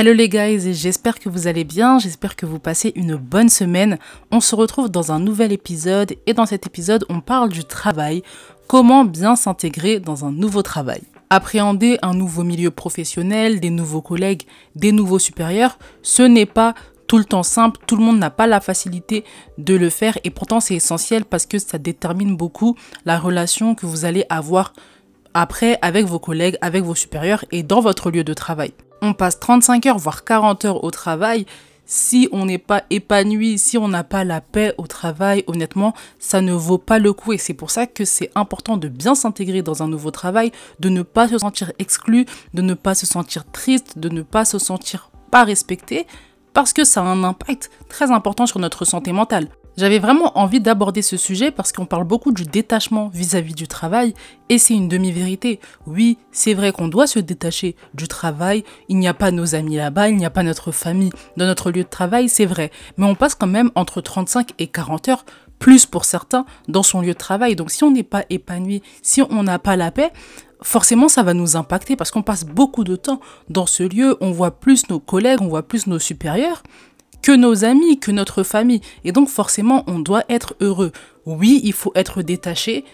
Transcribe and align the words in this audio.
Hello 0.00 0.12
les 0.12 0.28
guys, 0.28 0.74
j'espère 0.74 1.18
que 1.18 1.28
vous 1.28 1.48
allez 1.48 1.64
bien, 1.64 1.98
j'espère 1.98 2.36
que 2.36 2.46
vous 2.46 2.60
passez 2.60 2.92
une 2.94 3.16
bonne 3.16 3.48
semaine. 3.48 3.98
On 4.30 4.38
se 4.38 4.54
retrouve 4.54 4.92
dans 4.92 5.10
un 5.10 5.18
nouvel 5.18 5.50
épisode 5.50 6.14
et 6.24 6.34
dans 6.34 6.46
cet 6.46 6.68
épisode 6.68 7.04
on 7.08 7.20
parle 7.20 7.48
du 7.48 7.64
travail, 7.64 8.22
comment 8.68 9.04
bien 9.04 9.34
s'intégrer 9.34 9.98
dans 9.98 10.24
un 10.24 10.30
nouveau 10.30 10.62
travail. 10.62 11.00
Appréhender 11.30 11.98
un 12.02 12.14
nouveau 12.14 12.44
milieu 12.44 12.70
professionnel, 12.70 13.58
des 13.58 13.70
nouveaux 13.70 14.00
collègues, 14.00 14.44
des 14.76 14.92
nouveaux 14.92 15.18
supérieurs, 15.18 15.80
ce 16.02 16.22
n'est 16.22 16.46
pas 16.46 16.74
tout 17.08 17.18
le 17.18 17.24
temps 17.24 17.42
simple, 17.42 17.80
tout 17.88 17.96
le 17.96 18.04
monde 18.04 18.20
n'a 18.20 18.30
pas 18.30 18.46
la 18.46 18.60
facilité 18.60 19.24
de 19.58 19.74
le 19.74 19.90
faire 19.90 20.16
et 20.22 20.30
pourtant 20.30 20.60
c'est 20.60 20.76
essentiel 20.76 21.24
parce 21.24 21.44
que 21.44 21.58
ça 21.58 21.78
détermine 21.78 22.36
beaucoup 22.36 22.76
la 23.04 23.18
relation 23.18 23.74
que 23.74 23.86
vous 23.86 24.04
allez 24.04 24.24
avoir 24.30 24.74
après 25.34 25.76
avec 25.82 26.06
vos 26.06 26.20
collègues, 26.20 26.56
avec 26.60 26.84
vos 26.84 26.94
supérieurs 26.94 27.44
et 27.50 27.64
dans 27.64 27.80
votre 27.80 28.12
lieu 28.12 28.22
de 28.22 28.32
travail. 28.32 28.72
On 29.00 29.12
passe 29.12 29.38
35 29.38 29.86
heures, 29.86 29.98
voire 29.98 30.24
40 30.24 30.64
heures 30.64 30.84
au 30.84 30.90
travail. 30.90 31.46
Si 31.86 32.28
on 32.32 32.44
n'est 32.44 32.58
pas 32.58 32.82
épanoui, 32.90 33.58
si 33.58 33.78
on 33.78 33.88
n'a 33.88 34.04
pas 34.04 34.22
la 34.22 34.42
paix 34.42 34.74
au 34.76 34.86
travail, 34.86 35.44
honnêtement, 35.46 35.94
ça 36.18 36.42
ne 36.42 36.52
vaut 36.52 36.76
pas 36.78 36.98
le 36.98 37.14
coup. 37.14 37.32
Et 37.32 37.38
c'est 37.38 37.54
pour 37.54 37.70
ça 37.70 37.86
que 37.86 38.04
c'est 38.04 38.30
important 38.34 38.76
de 38.76 38.88
bien 38.88 39.14
s'intégrer 39.14 39.62
dans 39.62 39.82
un 39.82 39.88
nouveau 39.88 40.10
travail, 40.10 40.52
de 40.80 40.90
ne 40.90 41.02
pas 41.02 41.28
se 41.28 41.38
sentir 41.38 41.72
exclu, 41.78 42.26
de 42.52 42.60
ne 42.60 42.74
pas 42.74 42.94
se 42.94 43.06
sentir 43.06 43.50
triste, 43.50 43.98
de 43.98 44.10
ne 44.10 44.20
pas 44.20 44.44
se 44.44 44.58
sentir 44.58 45.10
pas 45.30 45.44
respecté, 45.44 46.06
parce 46.52 46.72
que 46.72 46.84
ça 46.84 47.00
a 47.00 47.04
un 47.04 47.24
impact 47.24 47.70
très 47.88 48.10
important 48.10 48.46
sur 48.46 48.58
notre 48.58 48.84
santé 48.84 49.12
mentale. 49.12 49.48
J'avais 49.78 50.00
vraiment 50.00 50.36
envie 50.36 50.58
d'aborder 50.58 51.02
ce 51.02 51.16
sujet 51.16 51.52
parce 51.52 51.70
qu'on 51.70 51.86
parle 51.86 52.02
beaucoup 52.02 52.32
du 52.32 52.42
détachement 52.42 53.10
vis-à-vis 53.14 53.54
du 53.54 53.68
travail 53.68 54.12
et 54.48 54.58
c'est 54.58 54.74
une 54.74 54.88
demi-vérité. 54.88 55.60
Oui, 55.86 56.18
c'est 56.32 56.52
vrai 56.52 56.72
qu'on 56.72 56.88
doit 56.88 57.06
se 57.06 57.20
détacher 57.20 57.76
du 57.94 58.08
travail, 58.08 58.64
il 58.88 58.98
n'y 58.98 59.06
a 59.06 59.14
pas 59.14 59.30
nos 59.30 59.54
amis 59.54 59.76
là-bas, 59.76 60.08
il 60.08 60.16
n'y 60.16 60.26
a 60.26 60.30
pas 60.30 60.42
notre 60.42 60.72
famille 60.72 61.12
dans 61.36 61.46
notre 61.46 61.70
lieu 61.70 61.84
de 61.84 61.88
travail, 61.88 62.28
c'est 62.28 62.44
vrai, 62.44 62.72
mais 62.96 63.06
on 63.06 63.14
passe 63.14 63.36
quand 63.36 63.46
même 63.46 63.70
entre 63.76 64.00
35 64.00 64.50
et 64.58 64.66
40 64.66 65.10
heures 65.10 65.24
plus 65.60 65.86
pour 65.86 66.04
certains 66.04 66.44
dans 66.66 66.82
son 66.82 67.00
lieu 67.00 67.12
de 67.12 67.18
travail. 67.18 67.54
Donc 67.54 67.70
si 67.70 67.84
on 67.84 67.92
n'est 67.92 68.02
pas 68.02 68.24
épanoui, 68.30 68.82
si 69.02 69.22
on 69.22 69.44
n'a 69.44 69.60
pas 69.60 69.76
la 69.76 69.92
paix, 69.92 70.10
forcément 70.60 71.06
ça 71.06 71.22
va 71.22 71.34
nous 71.34 71.56
impacter 71.56 71.94
parce 71.94 72.10
qu'on 72.10 72.22
passe 72.22 72.44
beaucoup 72.44 72.82
de 72.82 72.96
temps 72.96 73.20
dans 73.48 73.66
ce 73.66 73.84
lieu, 73.84 74.16
on 74.20 74.32
voit 74.32 74.58
plus 74.58 74.88
nos 74.88 74.98
collègues, 74.98 75.40
on 75.40 75.46
voit 75.46 75.68
plus 75.68 75.86
nos 75.86 76.00
supérieurs 76.00 76.64
que 77.22 77.32
nos 77.32 77.64
amis, 77.64 77.98
que 77.98 78.10
notre 78.10 78.42
famille. 78.42 78.80
Et 79.04 79.12
donc 79.12 79.28
forcément, 79.28 79.84
on 79.86 79.98
doit 79.98 80.24
être 80.28 80.54
heureux. 80.60 80.92
Oui, 81.26 81.60
il 81.64 81.72
faut 81.72 81.92
être 81.94 82.22
détaché, 82.22 82.84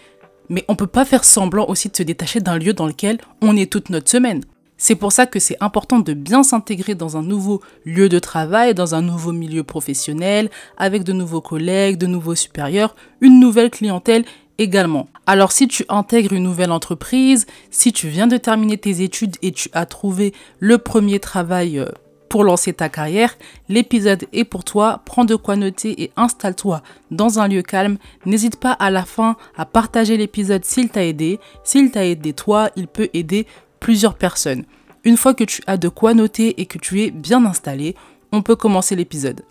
mais 0.49 0.65
on 0.67 0.75
peut 0.75 0.87
pas 0.87 1.05
faire 1.05 1.23
semblant 1.23 1.67
aussi 1.67 1.89
de 1.89 1.95
se 1.95 2.03
détacher 2.03 2.39
d'un 2.39 2.57
lieu 2.57 2.73
dans 2.73 2.87
lequel 2.87 3.17
on 3.41 3.55
est 3.55 3.71
toute 3.71 3.89
notre 3.89 4.09
semaine. 4.09 4.41
C'est 4.77 4.95
pour 4.95 5.13
ça 5.13 5.25
que 5.25 5.39
c'est 5.39 5.55
important 5.61 5.99
de 5.99 6.13
bien 6.13 6.43
s'intégrer 6.43 6.95
dans 6.95 7.15
un 7.15 7.23
nouveau 7.23 7.61
lieu 7.85 8.09
de 8.09 8.19
travail, 8.19 8.73
dans 8.73 8.93
un 8.93 9.01
nouveau 9.01 9.31
milieu 9.31 9.63
professionnel, 9.63 10.49
avec 10.77 11.03
de 11.03 11.13
nouveaux 11.13 11.41
collègues, 11.41 11.97
de 11.97 12.07
nouveaux 12.07 12.35
supérieurs, 12.35 12.93
une 13.21 13.39
nouvelle 13.39 13.69
clientèle 13.69 14.25
également. 14.57 15.07
Alors 15.25 15.51
si 15.51 15.67
tu 15.67 15.85
intègres 15.87 16.33
une 16.33 16.43
nouvelle 16.43 16.71
entreprise, 16.71 17.45
si 17.71 17.93
tu 17.93 18.09
viens 18.09 18.27
de 18.27 18.37
terminer 18.37 18.77
tes 18.77 19.01
études 19.01 19.37
et 19.41 19.51
tu 19.51 19.69
as 19.73 19.85
trouvé 19.85 20.33
le 20.59 20.77
premier 20.77 21.19
travail 21.19 21.79
euh, 21.79 21.87
pour 22.29 22.43
lancer 22.43 22.73
ta 22.73 22.89
carrière, 22.89 23.37
l'épisode 23.69 24.25
est 24.33 24.43
pour 24.43 24.63
toi. 24.63 25.01
Prends 25.05 25.25
de 25.25 25.35
quoi 25.35 25.55
noter 25.55 26.03
et 26.03 26.11
installe-toi 26.17 26.81
dans 27.11 27.39
un 27.39 27.47
lieu 27.47 27.61
calme. 27.61 27.97
N'hésite 28.25 28.59
pas 28.59 28.71
à 28.71 28.89
la 28.89 29.05
fin 29.05 29.37
à 29.55 29.65
partager 29.65 30.17
l'épisode 30.17 30.65
s'il 30.65 30.89
t'a 30.89 31.05
aidé. 31.05 31.39
S'il 31.63 31.91
t'a 31.91 32.05
aidé 32.05 32.33
toi, 32.33 32.69
il 32.75 32.87
peut 32.87 33.09
aider 33.13 33.47
plusieurs 33.79 34.15
personnes. 34.15 34.65
Une 35.03 35.17
fois 35.17 35.33
que 35.33 35.43
tu 35.43 35.61
as 35.67 35.77
de 35.77 35.87
quoi 35.87 36.13
noter 36.13 36.59
et 36.59 36.65
que 36.65 36.77
tu 36.77 37.03
es 37.03 37.11
bien 37.11 37.45
installé, 37.45 37.95
on 38.31 38.41
peut 38.41 38.55
commencer 38.55 38.95
l'épisode. 38.95 39.41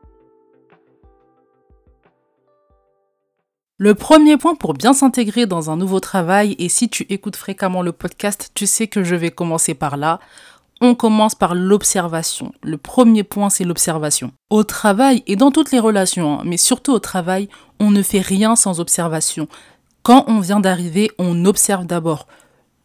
Le 3.77 3.95
premier 3.95 4.37
point 4.37 4.55
pour 4.55 4.73
bien 4.73 4.93
s'intégrer 4.93 5.47
dans 5.47 5.69
un 5.69 5.77
nouveau 5.77 5.99
travail, 5.99 6.55
et 6.61 6.69
si 6.69 6.89
tu 6.89 7.07
écoutes 7.09 7.35
fréquemment 7.35 7.83
le 7.83 7.91
podcast, 7.91 8.53
tu 8.55 8.67
sais 8.67 8.87
que 8.87 9.03
je 9.03 9.17
vais 9.17 9.33
commencer 9.33 9.75
par 9.75 9.97
là 9.97 10.21
on 10.81 10.95
commence 10.95 11.35
par 11.35 11.55
l'observation. 11.55 12.53
Le 12.63 12.77
premier 12.77 13.23
point, 13.23 13.51
c'est 13.51 13.65
l'observation. 13.65 14.33
Au 14.51 14.65
travail 14.65 15.23
et 15.27 15.37
dans 15.37 15.51
toutes 15.51 15.73
les 15.73 15.79
relations, 15.79 16.41
hein, 16.41 16.43
mais 16.45 16.57
surtout 16.57 16.93
au 16.93 16.99
travail, 16.99 17.49
on 17.81 17.91
ne 17.91 18.03
fait 18.03 18.21
rien 18.21 18.57
sans 18.57 18.81
observation. 18.81 19.49
Quand 20.03 20.25
on 20.29 20.41
vient 20.41 20.61
d'arriver, 20.61 21.11
on 21.19 21.45
observe 21.45 21.87
d'abord 21.87 22.27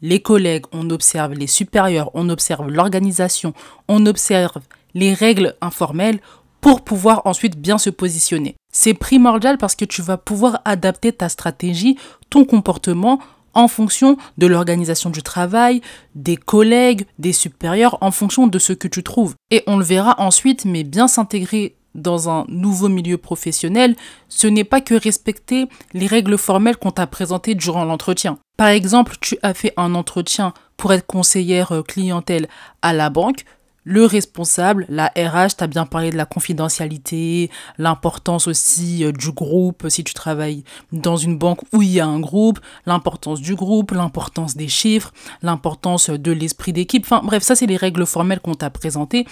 les 0.01 0.21
collègues, 0.21 0.65
on 0.71 0.89
observe 0.89 1.33
les 1.33 1.47
supérieurs, 1.47 2.11
on 2.13 2.29
observe 2.29 2.69
l'organisation, 2.69 3.53
on 3.87 4.05
observe 4.05 4.59
les 4.93 5.13
règles 5.13 5.55
informelles 5.61 6.19
pour 6.61 6.81
pouvoir 6.81 7.21
ensuite 7.25 7.59
bien 7.59 7.77
se 7.77 7.89
positionner. 7.89 8.55
C'est 8.71 8.93
primordial 8.93 9.57
parce 9.57 9.75
que 9.75 9.85
tu 9.85 10.01
vas 10.01 10.17
pouvoir 10.17 10.61
adapter 10.65 11.11
ta 11.11 11.29
stratégie, 11.29 11.97
ton 12.29 12.45
comportement 12.45 13.19
en 13.53 13.67
fonction 13.67 14.17
de 14.37 14.47
l'organisation 14.47 15.09
du 15.09 15.23
travail, 15.23 15.81
des 16.15 16.37
collègues, 16.37 17.05
des 17.17 17.33
supérieurs, 17.33 17.97
en 18.01 18.11
fonction 18.11 18.47
de 18.47 18.59
ce 18.59 18.73
que 18.73 18.87
tu 18.87 19.03
trouves. 19.03 19.35
Et 19.51 19.63
on 19.67 19.77
le 19.77 19.85
verra 19.85 20.15
ensuite, 20.19 20.65
mais 20.65 20.83
bien 20.83 21.07
s'intégrer 21.07 21.75
dans 21.95 22.29
un 22.29 22.45
nouveau 22.47 22.87
milieu 22.87 23.17
professionnel, 23.17 23.95
ce 24.27 24.47
n'est 24.47 24.63
pas 24.63 24.81
que 24.81 24.93
respecter 24.93 25.67
les 25.93 26.07
règles 26.07 26.37
formelles 26.37 26.77
qu'on 26.77 26.91
t'a 26.91 27.07
présentées 27.07 27.55
durant 27.55 27.85
l'entretien. 27.85 28.37
Par 28.57 28.67
exemple, 28.67 29.15
tu 29.19 29.37
as 29.41 29.53
fait 29.53 29.73
un 29.77 29.95
entretien 29.95 30.53
pour 30.77 30.93
être 30.93 31.05
conseillère 31.05 31.71
euh, 31.71 31.83
clientèle 31.83 32.47
à 32.81 32.93
la 32.93 33.09
banque, 33.09 33.45
le 33.89 34.05
responsable, 34.05 34.85
la 34.87 35.07
RH, 35.17 35.55
t'a 35.57 35.65
bien 35.65 35.87
parlé 35.87 36.11
de 36.11 36.15
la 36.15 36.27
confidentialité, 36.27 37.49
l'importance 37.79 38.47
aussi 38.47 39.03
euh, 39.03 39.11
du 39.11 39.31
groupe, 39.31 39.87
si 39.89 40.03
tu 40.03 40.13
travailles 40.13 40.63
dans 40.91 41.17
une 41.17 41.39
banque 41.39 41.61
où 41.73 41.81
il 41.81 41.89
y 41.89 41.99
a 41.99 42.05
un 42.05 42.19
groupe, 42.19 42.59
l'importance 42.85 43.41
du 43.41 43.55
groupe, 43.55 43.89
l'importance 43.89 44.55
des 44.55 44.67
chiffres, 44.67 45.11
l'importance 45.41 46.11
de 46.11 46.31
l'esprit 46.31 46.71
d'équipe. 46.71 47.03
Enfin 47.03 47.21
bref, 47.23 47.41
ça 47.41 47.55
c'est 47.55 47.65
les 47.65 47.77
règles 47.77 48.05
formelles 48.05 48.41
qu'on 48.41 48.53
t'a 48.53 48.69
présentées. 48.69 49.25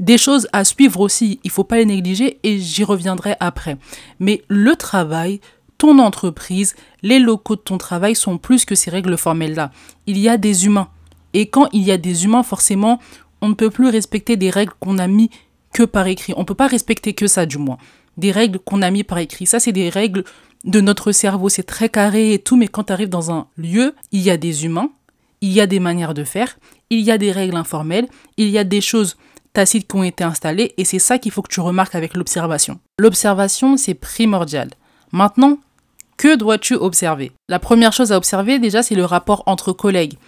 Des 0.00 0.18
choses 0.18 0.48
à 0.52 0.64
suivre 0.64 0.98
aussi, 0.98 1.38
il 1.44 1.50
faut 1.52 1.62
pas 1.62 1.76
les 1.76 1.86
négliger 1.86 2.40
et 2.42 2.58
j'y 2.58 2.82
reviendrai 2.82 3.36
après. 3.38 3.76
Mais 4.18 4.42
le 4.48 4.74
travail, 4.74 5.40
ton 5.78 6.00
entreprise, 6.00 6.74
les 7.02 7.20
locaux 7.20 7.54
de 7.54 7.60
ton 7.60 7.78
travail 7.78 8.16
sont 8.16 8.38
plus 8.38 8.64
que 8.64 8.74
ces 8.74 8.90
règles 8.90 9.16
formelles-là. 9.16 9.70
Il 10.08 10.18
y 10.18 10.28
a 10.28 10.36
des 10.36 10.66
humains. 10.66 10.88
Et 11.32 11.46
quand 11.46 11.68
il 11.72 11.82
y 11.82 11.92
a 11.92 11.96
des 11.96 12.24
humains, 12.24 12.42
forcément, 12.42 12.98
on 13.40 13.48
ne 13.48 13.54
peut 13.54 13.70
plus 13.70 13.88
respecter 13.88 14.36
des 14.36 14.50
règles 14.50 14.72
qu'on 14.80 14.98
a 14.98 15.06
mis 15.06 15.30
que 15.72 15.82
par 15.82 16.06
écrit. 16.06 16.34
On 16.36 16.40
ne 16.40 16.44
peut 16.44 16.54
pas 16.54 16.66
respecter 16.66 17.14
que 17.14 17.26
ça, 17.26 17.46
du 17.46 17.58
moins. 17.58 17.78
Des 18.16 18.32
règles 18.32 18.58
qu'on 18.58 18.82
a 18.82 18.90
mis 18.90 19.04
par 19.04 19.18
écrit. 19.18 19.46
Ça, 19.46 19.60
c'est 19.60 19.72
des 19.72 19.88
règles 19.88 20.24
de 20.64 20.80
notre 20.80 21.12
cerveau. 21.12 21.48
C'est 21.48 21.62
très 21.62 21.88
carré 21.88 22.34
et 22.34 22.38
tout, 22.38 22.56
mais 22.56 22.68
quand 22.68 22.84
tu 22.84 22.92
arrives 22.92 23.08
dans 23.08 23.30
un 23.30 23.46
lieu, 23.56 23.94
il 24.12 24.20
y 24.20 24.30
a 24.30 24.36
des 24.36 24.64
humains, 24.64 24.90
il 25.40 25.52
y 25.52 25.60
a 25.60 25.66
des 25.66 25.80
manières 25.80 26.14
de 26.14 26.24
faire, 26.24 26.58
il 26.90 27.00
y 27.00 27.10
a 27.10 27.18
des 27.18 27.32
règles 27.32 27.56
informelles, 27.56 28.08
il 28.36 28.48
y 28.48 28.58
a 28.58 28.64
des 28.64 28.80
choses 28.80 29.16
tacites 29.52 29.88
qui 29.88 29.96
ont 29.96 30.04
été 30.04 30.22
installées, 30.22 30.74
et 30.76 30.84
c'est 30.84 30.98
ça 30.98 31.18
qu'il 31.18 31.32
faut 31.32 31.42
que 31.42 31.52
tu 31.52 31.60
remarques 31.60 31.94
avec 31.94 32.14
l'observation. 32.14 32.78
L'observation, 32.98 33.76
c'est 33.76 33.94
primordial. 33.94 34.70
Maintenant, 35.12 35.58
que 36.16 36.36
dois-tu 36.36 36.74
observer? 36.74 37.32
La 37.48 37.58
première 37.58 37.92
chose 37.92 38.12
à 38.12 38.16
observer, 38.16 38.58
déjà, 38.58 38.82
c'est 38.82 38.94
le 38.94 39.04
rapport 39.04 39.42
entre 39.46 39.72
collègues. 39.72 40.18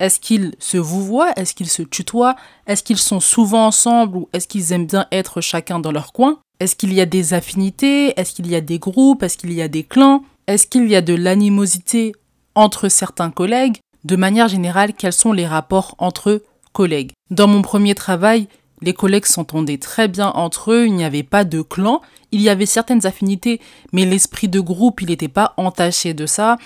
Est-ce 0.00 0.18
qu'ils 0.18 0.54
se 0.58 0.78
vous 0.78 1.04
voient? 1.04 1.32
Est-ce 1.36 1.54
qu'ils 1.54 1.68
se 1.68 1.82
tutoient? 1.82 2.34
Est-ce 2.66 2.82
qu'ils 2.82 2.98
sont 2.98 3.20
souvent 3.20 3.66
ensemble 3.66 4.16
ou 4.16 4.28
est-ce 4.32 4.48
qu'ils 4.48 4.72
aiment 4.72 4.86
bien 4.86 5.06
être 5.12 5.40
chacun 5.40 5.78
dans 5.78 5.92
leur 5.92 6.12
coin? 6.12 6.38
Est-ce 6.58 6.74
qu'il 6.74 6.92
y 6.92 7.00
a 7.00 7.06
des 7.06 7.34
affinités? 7.34 8.18
Est-ce 8.18 8.32
qu'il 8.32 8.48
y 8.48 8.56
a 8.56 8.60
des 8.60 8.78
groupes? 8.78 9.22
Est-ce 9.22 9.36
qu'il 9.36 9.52
y 9.52 9.62
a 9.62 9.68
des 9.68 9.84
clans? 9.84 10.24
Est-ce 10.46 10.66
qu'il 10.66 10.88
y 10.88 10.96
a 10.96 11.02
de 11.02 11.14
l'animosité 11.14 12.12
entre 12.54 12.88
certains 12.88 13.30
collègues? 13.30 13.76
De 14.04 14.16
manière 14.16 14.48
générale, 14.48 14.94
quels 14.94 15.12
sont 15.12 15.32
les 15.32 15.46
rapports 15.46 15.94
entre 15.98 16.42
collègues? 16.72 17.12
Dans 17.30 17.46
mon 17.46 17.60
premier 17.60 17.94
travail, 17.94 18.48
les 18.80 18.94
collègues 18.94 19.26
s'entendaient 19.26 19.78
très 19.78 20.08
bien 20.08 20.28
entre 20.30 20.72
eux, 20.72 20.86
il 20.86 20.94
n'y 20.94 21.04
avait 21.04 21.22
pas 21.22 21.44
de 21.44 21.60
clan, 21.60 22.00
il 22.32 22.40
y 22.40 22.48
avait 22.48 22.66
certaines 22.66 23.06
affinités, 23.06 23.60
mais 23.92 24.06
l'esprit 24.06 24.48
de 24.48 24.60
groupe, 24.60 25.02
il 25.02 25.08
n'était 25.08 25.28
pas 25.28 25.52
entaché 25.58 26.14
de 26.14 26.24
ça. 26.24 26.56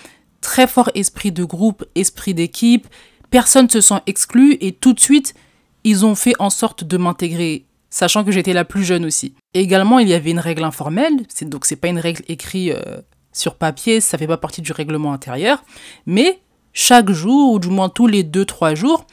Très 0.41 0.67
fort 0.67 0.91
esprit 0.95 1.33
de 1.33 1.43
groupe, 1.43 1.85
esprit 1.95 2.35
d'équipe, 2.35 2.87
personne 3.35 3.69
se 3.69 3.81
sent 3.81 4.01
exclu 4.07 4.57
et 4.61 4.71
tout 4.71 4.93
de 4.93 5.01
suite, 5.01 5.35
ils 5.83 6.07
ont 6.07 6.15
fait 6.15 6.35
en 6.39 6.51
sorte 6.51 6.85
de 6.85 6.97
m'intégrer, 6.97 7.65
sachant 7.91 8.23
que 8.23 8.31
j'étais 8.31 8.53
la 8.53 8.65
plus 8.65 8.85
jeune 8.85 9.05
aussi. 9.05 9.35
également, 9.55 9.99
il 9.99 10.07
y 10.07 10.15
avait 10.15 10.31
une 10.31 10.39
règle 10.39 10.63
informelle, 10.63 11.25
c'est 11.29 11.49
donc 11.49 11.67
c'est 11.67 11.75
pas 11.75 11.89
une 11.89 11.99
règle 11.99 12.23
écrite 12.29 12.71
euh, 12.71 13.01
sur 13.33 13.57
papier, 13.57 14.01
ça 14.01 14.19
fait 14.19 14.29
pas 14.29 14.37
partie 14.37 14.63
du 14.63 14.71
règlement 14.71 15.13
intérieur, 15.13 15.65
mais 16.07 16.39
chaque 16.73 17.11
jour 17.11 17.55
ou 17.55 17.59
du 17.59 17.71
moins 17.71 17.89
tous 17.89 18.07
les 18.07 18.23
2-3 18.23 18.77
jours, 18.77 19.05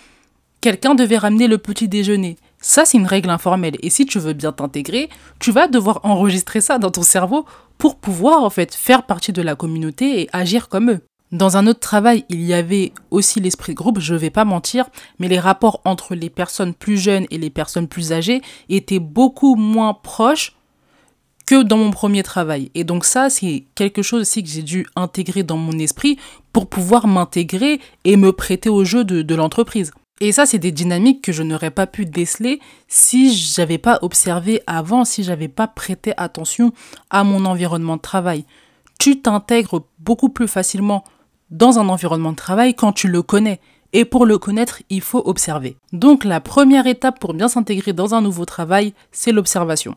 quelqu'un 0.61 0.93
devait 0.93 1.17
ramener 1.17 1.47
le 1.47 1.57
petit 1.57 1.87
déjeuner. 1.87 2.37
Ça, 2.59 2.85
c'est 2.85 2.99
une 2.99 3.07
règle 3.07 3.31
informelle. 3.31 3.77
Et 3.81 3.89
si 3.89 4.05
tu 4.05 4.19
veux 4.19 4.33
bien 4.33 4.51
t'intégrer, 4.51 5.09
tu 5.39 5.51
vas 5.51 5.67
devoir 5.67 5.99
enregistrer 6.03 6.61
ça 6.61 6.77
dans 6.77 6.91
ton 6.91 7.01
cerveau 7.01 7.47
pour 7.79 7.95
pouvoir, 7.97 8.43
en 8.43 8.51
fait, 8.51 8.75
faire 8.75 9.07
partie 9.07 9.33
de 9.33 9.41
la 9.41 9.55
communauté 9.55 10.21
et 10.21 10.29
agir 10.31 10.69
comme 10.69 10.91
eux. 10.91 11.01
Dans 11.31 11.55
un 11.55 11.65
autre 11.65 11.79
travail, 11.79 12.25
il 12.27 12.41
y 12.41 12.53
avait 12.53 12.91
aussi 13.09 13.39
l'esprit 13.39 13.71
de 13.73 13.77
groupe, 13.77 13.99
je 13.99 14.13
ne 14.13 14.19
vais 14.19 14.29
pas 14.29 14.43
mentir, 14.43 14.89
mais 15.17 15.29
les 15.29 15.39
rapports 15.39 15.79
entre 15.85 16.13
les 16.13 16.29
personnes 16.29 16.73
plus 16.73 16.97
jeunes 16.97 17.25
et 17.31 17.37
les 17.37 17.49
personnes 17.49 17.87
plus 17.87 18.11
âgées 18.11 18.41
étaient 18.67 18.99
beaucoup 18.99 19.55
moins 19.55 19.93
proches 19.93 20.57
que 21.45 21.63
dans 21.63 21.77
mon 21.77 21.91
premier 21.91 22.23
travail. 22.23 22.69
Et 22.75 22.83
donc 22.83 23.05
ça, 23.05 23.29
c'est 23.29 23.63
quelque 23.75 24.01
chose 24.01 24.21
aussi 24.21 24.43
que 24.43 24.49
j'ai 24.49 24.61
dû 24.61 24.85
intégrer 24.97 25.43
dans 25.43 25.57
mon 25.57 25.79
esprit 25.79 26.19
pour 26.51 26.67
pouvoir 26.67 27.07
m'intégrer 27.07 27.79
et 28.03 28.17
me 28.17 28.33
prêter 28.33 28.69
au 28.69 28.83
jeu 28.83 29.05
de, 29.05 29.21
de 29.21 29.35
l'entreprise. 29.35 29.91
Et 30.19 30.33
ça, 30.33 30.45
c'est 30.45 30.59
des 30.59 30.71
dynamiques 30.71 31.21
que 31.21 31.31
je 31.31 31.43
n'aurais 31.43 31.71
pas 31.71 31.87
pu 31.87 32.05
déceler 32.05 32.59
si 32.89 33.33
j'avais 33.33 33.77
pas 33.77 33.99
observé 34.01 34.61
avant, 34.67 35.05
si 35.05 35.23
j'avais 35.23 35.47
pas 35.47 35.67
prêté 35.67 36.13
attention 36.17 36.73
à 37.09 37.23
mon 37.23 37.45
environnement 37.45 37.95
de 37.95 38.01
travail. 38.01 38.45
Tu 38.99 39.21
t'intègres 39.21 39.83
beaucoup 39.97 40.29
plus 40.29 40.47
facilement 40.47 41.03
dans 41.51 41.77
un 41.79 41.89
environnement 41.89 42.31
de 42.31 42.37
travail 42.37 42.73
quand 42.73 42.93
tu 42.93 43.07
le 43.07 43.21
connais. 43.21 43.59
Et 43.93 44.05
pour 44.05 44.25
le 44.25 44.37
connaître, 44.37 44.81
il 44.89 45.01
faut 45.01 45.21
observer. 45.25 45.75
Donc 45.91 46.23
la 46.23 46.39
première 46.39 46.87
étape 46.87 47.19
pour 47.19 47.33
bien 47.33 47.49
s'intégrer 47.49 47.93
dans 47.93 48.15
un 48.15 48.21
nouveau 48.21 48.45
travail, 48.45 48.93
c'est 49.11 49.33
l'observation. 49.33 49.95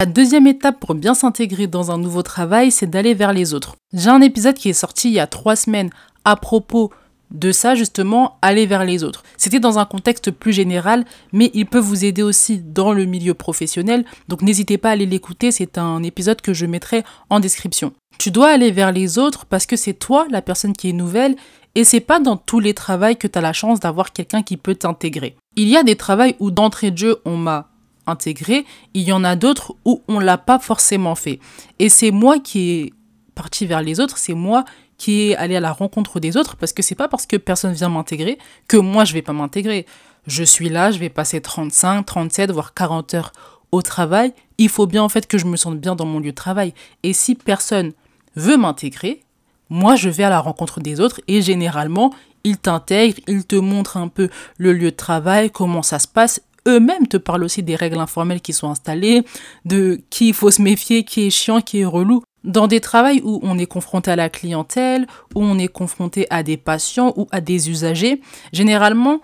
La 0.00 0.06
deuxième 0.06 0.46
étape 0.46 0.80
pour 0.80 0.94
bien 0.94 1.14
s'intégrer 1.14 1.66
dans 1.66 1.90
un 1.90 1.96
nouveau 1.96 2.22
travail, 2.22 2.70
c'est 2.70 2.90
d'aller 2.90 3.14
vers 3.14 3.32
les 3.32 3.54
autres. 3.54 3.76
J'ai 3.94 4.10
un 4.10 4.20
épisode 4.20 4.56
qui 4.56 4.68
est 4.68 4.74
sorti 4.74 5.08
il 5.08 5.14
y 5.14 5.20
a 5.20 5.26
trois 5.26 5.56
semaines 5.56 5.90
à 6.24 6.36
propos 6.36 6.90
de 7.30 7.52
ça 7.52 7.74
justement 7.74 8.38
aller 8.42 8.66
vers 8.66 8.84
les 8.84 9.02
autres. 9.02 9.24
C'était 9.36 9.60
dans 9.60 9.78
un 9.78 9.84
contexte 9.84 10.30
plus 10.30 10.52
général, 10.52 11.04
mais 11.32 11.50
il 11.54 11.66
peut 11.66 11.78
vous 11.78 12.04
aider 12.04 12.22
aussi 12.22 12.58
dans 12.58 12.92
le 12.92 13.04
milieu 13.04 13.34
professionnel. 13.34 14.04
Donc 14.28 14.42
n'hésitez 14.42 14.78
pas 14.78 14.90
à 14.90 14.92
aller 14.92 15.06
l'écouter, 15.06 15.50
c'est 15.50 15.78
un 15.78 16.02
épisode 16.02 16.40
que 16.40 16.54
je 16.54 16.66
mettrai 16.66 17.02
en 17.30 17.40
description. 17.40 17.92
Tu 18.18 18.30
dois 18.30 18.50
aller 18.50 18.70
vers 18.70 18.92
les 18.92 19.18
autres 19.18 19.46
parce 19.46 19.66
que 19.66 19.76
c'est 19.76 19.94
toi 19.94 20.26
la 20.30 20.42
personne 20.42 20.72
qui 20.72 20.90
est 20.90 20.92
nouvelle 20.92 21.34
et 21.74 21.84
c'est 21.84 22.00
pas 22.00 22.20
dans 22.20 22.36
tous 22.36 22.60
les 22.60 22.74
travails 22.74 23.16
que 23.16 23.26
tu 23.26 23.38
as 23.38 23.42
la 23.42 23.52
chance 23.52 23.80
d'avoir 23.80 24.12
quelqu'un 24.12 24.42
qui 24.42 24.56
peut 24.56 24.76
t'intégrer. 24.76 25.36
Il 25.56 25.68
y 25.68 25.76
a 25.76 25.82
des 25.82 25.96
travails 25.96 26.36
où 26.38 26.50
d'entrée 26.50 26.92
de 26.92 26.98
jeu 26.98 27.20
on 27.24 27.36
m'a 27.36 27.70
intégré, 28.06 28.64
il 28.92 29.02
y 29.02 29.12
en 29.12 29.24
a 29.24 29.34
d'autres 29.34 29.74
où 29.84 30.02
on 30.08 30.20
l'a 30.20 30.38
pas 30.38 30.58
forcément 30.58 31.14
fait. 31.14 31.40
Et 31.78 31.88
c'est 31.88 32.10
moi 32.10 32.38
qui 32.38 32.70
est 32.70 32.92
parti 33.34 33.66
vers 33.66 33.82
les 33.82 33.98
autres, 33.98 34.18
c'est 34.18 34.34
moi 34.34 34.64
qui 35.04 35.34
aller 35.34 35.56
à 35.56 35.60
la 35.60 35.72
rencontre 35.72 36.18
des 36.18 36.38
autres 36.38 36.56
parce 36.56 36.72
que 36.72 36.80
c'est 36.82 36.94
pas 36.94 37.08
parce 37.08 37.26
que 37.26 37.36
personne 37.36 37.74
vient 37.74 37.90
m'intégrer 37.90 38.38
que 38.68 38.78
moi 38.78 39.04
je 39.04 39.12
vais 39.12 39.20
pas 39.20 39.34
m'intégrer. 39.34 39.84
Je 40.26 40.42
suis 40.42 40.70
là, 40.70 40.92
je 40.92 40.98
vais 40.98 41.10
passer 41.10 41.42
35, 41.42 42.06
37 42.06 42.50
voire 42.50 42.72
40 42.72 43.12
heures 43.12 43.32
au 43.70 43.82
travail, 43.82 44.32
il 44.56 44.70
faut 44.70 44.86
bien 44.86 45.02
en 45.02 45.10
fait 45.10 45.26
que 45.26 45.36
je 45.36 45.44
me 45.44 45.56
sente 45.56 45.78
bien 45.78 45.94
dans 45.94 46.06
mon 46.06 46.20
lieu 46.20 46.30
de 46.30 46.36
travail. 46.36 46.72
Et 47.02 47.12
si 47.12 47.34
personne 47.34 47.92
veut 48.34 48.56
m'intégrer, 48.56 49.20
moi 49.68 49.94
je 49.94 50.08
vais 50.08 50.24
à 50.24 50.30
la 50.30 50.40
rencontre 50.40 50.80
des 50.80 51.00
autres 51.00 51.20
et 51.28 51.42
généralement 51.42 52.14
ils 52.42 52.56
t'intègrent, 52.56 53.20
ils 53.26 53.44
te 53.44 53.56
montrent 53.56 53.98
un 53.98 54.08
peu 54.08 54.30
le 54.56 54.72
lieu 54.72 54.90
de 54.90 54.96
travail, 54.96 55.50
comment 55.50 55.82
ça 55.82 55.98
se 55.98 56.08
passe. 56.08 56.40
Eux-mêmes 56.66 57.08
te 57.08 57.18
parlent 57.18 57.44
aussi 57.44 57.62
des 57.62 57.76
règles 57.76 57.98
informelles 57.98 58.40
qui 58.40 58.54
sont 58.54 58.70
installées, 58.70 59.22
de 59.66 60.00
qui 60.08 60.28
il 60.28 60.34
faut 60.34 60.50
se 60.50 60.62
méfier, 60.62 61.04
qui 61.04 61.26
est 61.26 61.30
chiant, 61.30 61.60
qui 61.60 61.80
est 61.80 61.84
relou. 61.84 62.22
Dans 62.44 62.66
des 62.66 62.80
travails 62.80 63.22
où 63.24 63.40
on 63.42 63.58
est 63.58 63.66
confronté 63.66 64.10
à 64.10 64.16
la 64.16 64.28
clientèle, 64.28 65.06
où 65.34 65.42
on 65.42 65.58
est 65.58 65.68
confronté 65.68 66.26
à 66.28 66.42
des 66.42 66.58
patients 66.58 67.14
ou 67.16 67.26
à 67.32 67.40
des 67.40 67.70
usagers, 67.70 68.20
généralement, 68.52 69.20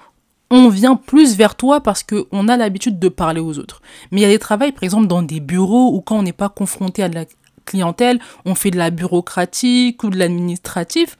on 0.50 0.68
vient 0.68 0.96
plus 0.96 1.36
vers 1.36 1.54
toi 1.54 1.80
parce 1.80 2.02
qu'on 2.02 2.48
a 2.48 2.56
l'habitude 2.56 2.98
de 2.98 3.08
parler 3.08 3.40
aux 3.40 3.58
autres. 3.58 3.82
Mais 4.10 4.20
il 4.20 4.22
y 4.22 4.26
a 4.26 4.30
des 4.30 4.38
travails, 4.38 4.72
par 4.72 4.82
exemple, 4.82 5.06
dans 5.06 5.22
des 5.22 5.38
bureaux 5.40 5.94
où 5.94 6.00
quand 6.00 6.18
on 6.18 6.22
n'est 6.22 6.32
pas 6.32 6.48
confronté 6.48 7.02
à 7.02 7.08
la 7.08 7.24
clientèle, 7.66 8.18
on 8.44 8.54
fait 8.54 8.70
de 8.70 8.78
la 8.78 8.90
bureaucratique 8.90 10.02
ou 10.02 10.10
de 10.10 10.18
l'administratif. 10.18 11.18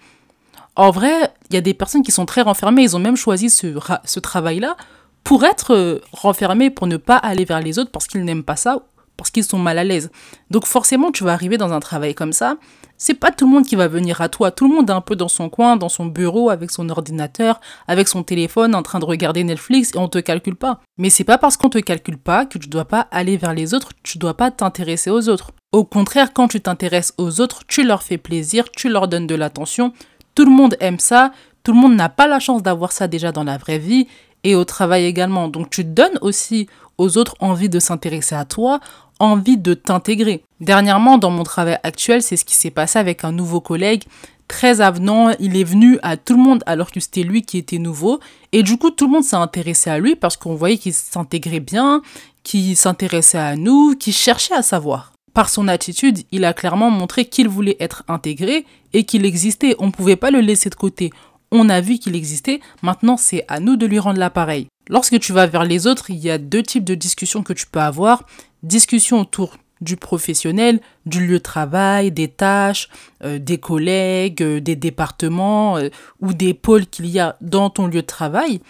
En 0.76 0.90
vrai, 0.90 1.12
il 1.50 1.54
y 1.54 1.58
a 1.58 1.60
des 1.60 1.74
personnes 1.74 2.02
qui 2.02 2.12
sont 2.12 2.26
très 2.26 2.40
renfermées, 2.40 2.82
ils 2.82 2.96
ont 2.96 3.00
même 3.00 3.16
choisi 3.16 3.50
ce, 3.50 3.78
ce 4.04 4.20
travail-là 4.20 4.76
pour 5.22 5.44
être 5.44 5.74
euh, 5.74 6.00
renfermés, 6.12 6.70
pour 6.70 6.86
ne 6.86 6.96
pas 6.96 7.16
aller 7.16 7.44
vers 7.44 7.60
les 7.60 7.78
autres 7.78 7.90
parce 7.90 8.06
qu'ils 8.06 8.24
n'aiment 8.24 8.42
pas 8.42 8.56
ça 8.56 8.82
parce 9.20 9.30
qu'ils 9.30 9.44
sont 9.44 9.58
mal 9.58 9.76
à 9.76 9.84
l'aise. 9.84 10.10
Donc 10.48 10.64
forcément, 10.64 11.12
tu 11.12 11.24
vas 11.24 11.34
arriver 11.34 11.58
dans 11.58 11.74
un 11.74 11.80
travail 11.80 12.14
comme 12.14 12.32
ça. 12.32 12.56
C'est 12.96 13.12
pas 13.12 13.30
tout 13.30 13.46
le 13.46 13.52
monde 13.52 13.66
qui 13.66 13.76
va 13.76 13.86
venir 13.86 14.22
à 14.22 14.30
toi. 14.30 14.50
Tout 14.50 14.66
le 14.66 14.74
monde 14.74 14.88
est 14.88 14.94
un 14.94 15.02
peu 15.02 15.14
dans 15.14 15.28
son 15.28 15.50
coin, 15.50 15.76
dans 15.76 15.90
son 15.90 16.06
bureau, 16.06 16.48
avec 16.48 16.70
son 16.70 16.88
ordinateur, 16.88 17.60
avec 17.86 18.08
son 18.08 18.22
téléphone, 18.22 18.74
en 18.74 18.82
train 18.82 18.98
de 18.98 19.04
regarder 19.04 19.44
Netflix 19.44 19.90
et 19.94 19.98
on 19.98 20.08
te 20.08 20.18
calcule 20.18 20.56
pas. 20.56 20.80
Mais 20.96 21.10
c'est 21.10 21.24
pas 21.24 21.36
parce 21.36 21.58
qu'on 21.58 21.68
te 21.68 21.78
calcule 21.78 22.16
pas 22.16 22.46
que 22.46 22.56
tu 22.56 22.70
dois 22.70 22.86
pas 22.86 23.08
aller 23.10 23.36
vers 23.36 23.52
les 23.52 23.74
autres, 23.74 23.90
tu 24.02 24.16
dois 24.16 24.34
pas 24.34 24.50
t'intéresser 24.50 25.10
aux 25.10 25.28
autres. 25.28 25.52
Au 25.72 25.84
contraire, 25.84 26.32
quand 26.32 26.48
tu 26.48 26.62
t'intéresses 26.62 27.12
aux 27.18 27.42
autres, 27.42 27.64
tu 27.68 27.84
leur 27.84 28.02
fais 28.02 28.16
plaisir, 28.16 28.70
tu 28.70 28.88
leur 28.88 29.06
donnes 29.06 29.26
de 29.26 29.34
l'attention. 29.34 29.92
Tout 30.34 30.46
le 30.46 30.50
monde 30.50 30.78
aime 30.80 30.98
ça. 30.98 31.32
Tout 31.62 31.74
le 31.74 31.78
monde 31.78 31.94
n'a 31.94 32.08
pas 32.08 32.26
la 32.26 32.40
chance 32.40 32.62
d'avoir 32.62 32.92
ça 32.92 33.06
déjà 33.06 33.32
dans 33.32 33.44
la 33.44 33.58
vraie 33.58 33.78
vie 33.78 34.08
et 34.44 34.54
au 34.54 34.64
travail 34.64 35.04
également. 35.04 35.48
Donc 35.48 35.70
tu 35.70 35.84
donnes 35.84 36.18
aussi 36.20 36.68
aux 36.98 37.18
autres 37.18 37.34
envie 37.40 37.68
de 37.68 37.78
s'intéresser 37.78 38.34
à 38.34 38.44
toi, 38.44 38.80
envie 39.18 39.58
de 39.58 39.74
t'intégrer. 39.74 40.42
Dernièrement, 40.60 41.18
dans 41.18 41.30
mon 41.30 41.44
travail 41.44 41.78
actuel, 41.82 42.22
c'est 42.22 42.36
ce 42.36 42.44
qui 42.44 42.54
s'est 42.54 42.70
passé 42.70 42.98
avec 42.98 43.24
un 43.24 43.32
nouveau 43.32 43.60
collègue 43.60 44.04
très 44.50 44.80
avenant, 44.80 45.30
il 45.38 45.56
est 45.56 45.64
venu 45.64 46.00
à 46.02 46.16
tout 46.16 46.36
le 46.36 46.42
monde 46.42 46.64
alors 46.66 46.90
que 46.90 46.98
c'était 46.98 47.22
lui 47.22 47.42
qui 47.42 47.56
était 47.56 47.78
nouveau. 47.78 48.18
Et 48.50 48.64
du 48.64 48.76
coup, 48.76 48.90
tout 48.90 49.06
le 49.06 49.12
monde 49.12 49.22
s'est 49.22 49.36
intéressé 49.36 49.90
à 49.90 49.98
lui 49.98 50.16
parce 50.16 50.36
qu'on 50.36 50.56
voyait 50.56 50.76
qu'il 50.76 50.92
s'intégrait 50.92 51.60
bien, 51.60 52.02
qu'il 52.42 52.76
s'intéressait 52.76 53.38
à 53.38 53.54
nous, 53.54 53.94
qu'il 53.94 54.12
cherchait 54.12 54.54
à 54.54 54.62
savoir. 54.62 55.12
Par 55.34 55.48
son 55.48 55.68
attitude, 55.68 56.24
il 56.32 56.44
a 56.44 56.52
clairement 56.52 56.90
montré 56.90 57.26
qu'il 57.26 57.48
voulait 57.48 57.76
être 57.78 58.02
intégré 58.08 58.66
et 58.92 59.04
qu'il 59.04 59.24
existait. 59.24 59.76
On 59.78 59.86
ne 59.86 59.92
pouvait 59.92 60.16
pas 60.16 60.32
le 60.32 60.40
laisser 60.40 60.68
de 60.68 60.74
côté. 60.74 61.12
On 61.52 61.68
a 61.68 61.80
vu 61.80 61.98
qu'il 61.98 62.14
existait, 62.14 62.60
maintenant 62.82 63.16
c'est 63.16 63.44
à 63.48 63.60
nous 63.60 63.76
de 63.76 63.86
lui 63.86 63.98
rendre 63.98 64.18
l'appareil. 64.18 64.68
Lorsque 64.88 65.18
tu 65.18 65.32
vas 65.32 65.46
vers 65.46 65.64
les 65.64 65.86
autres, 65.86 66.10
il 66.10 66.18
y 66.18 66.30
a 66.30 66.38
deux 66.38 66.62
types 66.62 66.84
de 66.84 66.94
discussions 66.94 67.42
que 67.42 67.52
tu 67.52 67.66
peux 67.66 67.80
avoir 67.80 68.24
discussion 68.62 69.20
autour 69.20 69.56
du 69.80 69.96
professionnel, 69.96 70.80
du 71.06 71.26
lieu 71.26 71.38
de 71.38 71.42
travail, 71.42 72.12
des 72.12 72.28
tâches, 72.28 72.88
euh, 73.24 73.38
des 73.38 73.58
collègues, 73.58 74.42
euh, 74.42 74.60
des 74.60 74.76
départements 74.76 75.78
euh, 75.78 75.88
ou 76.20 76.34
des 76.34 76.54
pôles 76.54 76.86
qu'il 76.86 77.06
y 77.06 77.18
a 77.18 77.36
dans 77.40 77.70
ton 77.70 77.86
lieu 77.86 78.02
de 78.02 78.06
travail. 78.06 78.60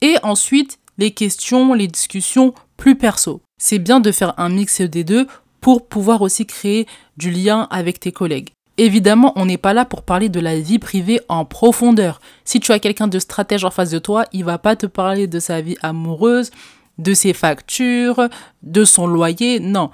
Et 0.00 0.16
ensuite, 0.22 0.78
les 0.98 1.10
questions, 1.10 1.74
les 1.74 1.88
discussions 1.88 2.54
plus 2.76 2.96
perso. 2.96 3.42
C'est 3.58 3.78
bien 3.78 4.00
de 4.00 4.12
faire 4.12 4.38
un 4.38 4.48
mix 4.48 4.80
des 4.80 5.04
deux 5.04 5.26
pour 5.60 5.86
pouvoir 5.86 6.22
aussi 6.22 6.46
créer 6.46 6.86
du 7.16 7.30
lien 7.30 7.66
avec 7.70 8.00
tes 8.00 8.12
collègues. 8.12 8.50
Évidemment, 8.78 9.32
on 9.36 9.44
n'est 9.44 9.58
pas 9.58 9.74
là 9.74 9.84
pour 9.84 10.02
parler 10.02 10.28
de 10.28 10.40
la 10.40 10.58
vie 10.58 10.78
privée 10.78 11.20
en 11.28 11.44
profondeur. 11.44 12.20
Si 12.44 12.58
tu 12.58 12.72
as 12.72 12.78
quelqu'un 12.78 13.06
de 13.06 13.18
stratège 13.18 13.64
en 13.64 13.70
face 13.70 13.90
de 13.90 13.98
toi, 13.98 14.24
il 14.32 14.44
va 14.44 14.58
pas 14.58 14.76
te 14.76 14.86
parler 14.86 15.26
de 15.26 15.38
sa 15.40 15.60
vie 15.60 15.76
amoureuse, 15.82 16.50
de 16.98 17.12
ses 17.12 17.34
factures, 17.34 18.28
de 18.62 18.84
son 18.84 19.06
loyer. 19.06 19.60
Non. 19.60 19.90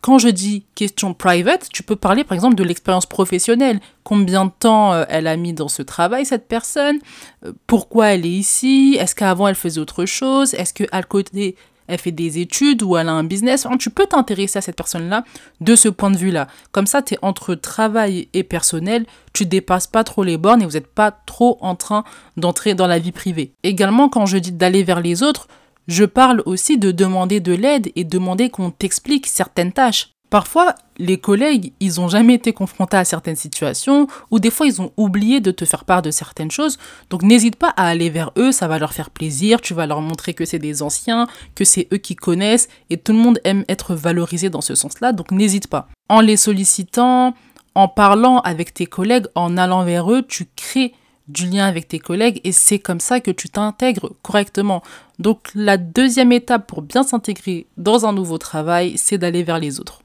Quand 0.00 0.18
je 0.18 0.28
dis 0.28 0.64
question 0.74 1.14
private, 1.14 1.68
tu 1.72 1.82
peux 1.82 1.96
parler 1.96 2.22
par 2.22 2.34
exemple 2.34 2.54
de 2.54 2.64
l'expérience 2.64 3.06
professionnelle. 3.06 3.80
Combien 4.04 4.46
de 4.46 4.52
temps 4.56 4.92
euh, 4.92 5.04
elle 5.08 5.26
a 5.26 5.36
mis 5.36 5.52
dans 5.52 5.68
ce 5.68 5.82
travail, 5.82 6.24
cette 6.24 6.46
personne? 6.46 6.98
Euh, 7.44 7.52
Pourquoi 7.66 8.08
elle 8.08 8.24
est 8.24 8.30
ici? 8.30 8.96
Est-ce 9.00 9.14
qu'avant 9.14 9.48
elle 9.48 9.54
faisait 9.56 9.80
autre 9.80 10.04
chose? 10.04 10.54
Est-ce 10.54 10.74
qu'à 10.74 11.02
côté 11.02 11.56
elle 11.88 11.98
fait 11.98 12.12
des 12.12 12.38
études 12.38 12.82
ou 12.82 12.96
elle 12.96 13.08
a 13.08 13.12
un 13.12 13.24
business. 13.24 13.66
tu 13.78 13.90
peux 13.90 14.06
t'intéresser 14.06 14.58
à 14.58 14.62
cette 14.62 14.76
personne-là 14.76 15.24
de 15.60 15.76
ce 15.76 15.88
point 15.88 16.10
de 16.10 16.16
vue-là. 16.16 16.48
Comme 16.72 16.86
ça, 16.86 17.02
tu 17.02 17.14
es 17.14 17.18
entre 17.22 17.54
travail 17.54 18.28
et 18.34 18.42
personnel, 18.42 19.06
tu 19.32 19.46
dépasses 19.46 19.86
pas 19.86 20.04
trop 20.04 20.24
les 20.24 20.36
bornes 20.36 20.62
et 20.62 20.66
vous 20.66 20.72
n'êtes 20.72 20.86
pas 20.86 21.10
trop 21.10 21.58
en 21.60 21.74
train 21.74 22.04
d'entrer 22.36 22.74
dans 22.74 22.86
la 22.86 22.98
vie 22.98 23.12
privée. 23.12 23.52
Également, 23.62 24.08
quand 24.08 24.26
je 24.26 24.38
dis 24.38 24.52
d'aller 24.52 24.82
vers 24.82 25.00
les 25.00 25.22
autres, 25.22 25.48
je 25.88 26.04
parle 26.04 26.42
aussi 26.46 26.78
de 26.78 26.90
demander 26.90 27.40
de 27.40 27.52
l'aide 27.52 27.92
et 27.94 28.04
demander 28.04 28.50
qu'on 28.50 28.70
t'explique 28.70 29.26
certaines 29.26 29.72
tâches. 29.72 30.15
Parfois, 30.28 30.74
les 30.98 31.18
collègues, 31.18 31.72
ils 31.78 31.94
n'ont 31.96 32.08
jamais 32.08 32.34
été 32.34 32.52
confrontés 32.52 32.96
à 32.96 33.04
certaines 33.04 33.36
situations 33.36 34.08
ou 34.30 34.40
des 34.40 34.50
fois, 34.50 34.66
ils 34.66 34.82
ont 34.82 34.92
oublié 34.96 35.40
de 35.40 35.50
te 35.50 35.64
faire 35.64 35.84
part 35.84 36.02
de 36.02 36.10
certaines 36.10 36.50
choses. 36.50 36.78
Donc, 37.10 37.22
n'hésite 37.22 37.56
pas 37.56 37.72
à 37.76 37.86
aller 37.86 38.10
vers 38.10 38.32
eux, 38.36 38.50
ça 38.50 38.66
va 38.66 38.78
leur 38.78 38.92
faire 38.92 39.10
plaisir. 39.10 39.60
Tu 39.60 39.72
vas 39.72 39.86
leur 39.86 40.00
montrer 40.00 40.34
que 40.34 40.44
c'est 40.44 40.58
des 40.58 40.82
anciens, 40.82 41.28
que 41.54 41.64
c'est 41.64 41.86
eux 41.92 41.98
qui 41.98 42.16
connaissent 42.16 42.68
et 42.90 42.96
tout 42.96 43.12
le 43.12 43.18
monde 43.18 43.40
aime 43.44 43.64
être 43.68 43.94
valorisé 43.94 44.50
dans 44.50 44.60
ce 44.60 44.74
sens-là. 44.74 45.12
Donc, 45.12 45.30
n'hésite 45.30 45.68
pas. 45.68 45.88
En 46.08 46.20
les 46.20 46.36
sollicitant, 46.36 47.34
en 47.76 47.88
parlant 47.88 48.40
avec 48.40 48.74
tes 48.74 48.86
collègues, 48.86 49.26
en 49.34 49.56
allant 49.56 49.84
vers 49.84 50.10
eux, 50.10 50.22
tu 50.26 50.46
crées 50.56 50.92
du 51.28 51.46
lien 51.46 51.66
avec 51.66 51.88
tes 51.88 51.98
collègues 51.98 52.40
et 52.44 52.52
c'est 52.52 52.78
comme 52.78 53.00
ça 53.00 53.20
que 53.20 53.30
tu 53.30 53.48
t'intègres 53.48 54.12
correctement. 54.22 54.82
Donc 55.18 55.48
la 55.54 55.76
deuxième 55.76 56.32
étape 56.32 56.66
pour 56.66 56.82
bien 56.82 57.02
s'intégrer 57.02 57.66
dans 57.76 58.06
un 58.06 58.12
nouveau 58.12 58.38
travail, 58.38 58.96
c'est 58.96 59.18
d'aller 59.18 59.42
vers 59.42 59.58
les 59.58 59.80
autres. 59.80 60.02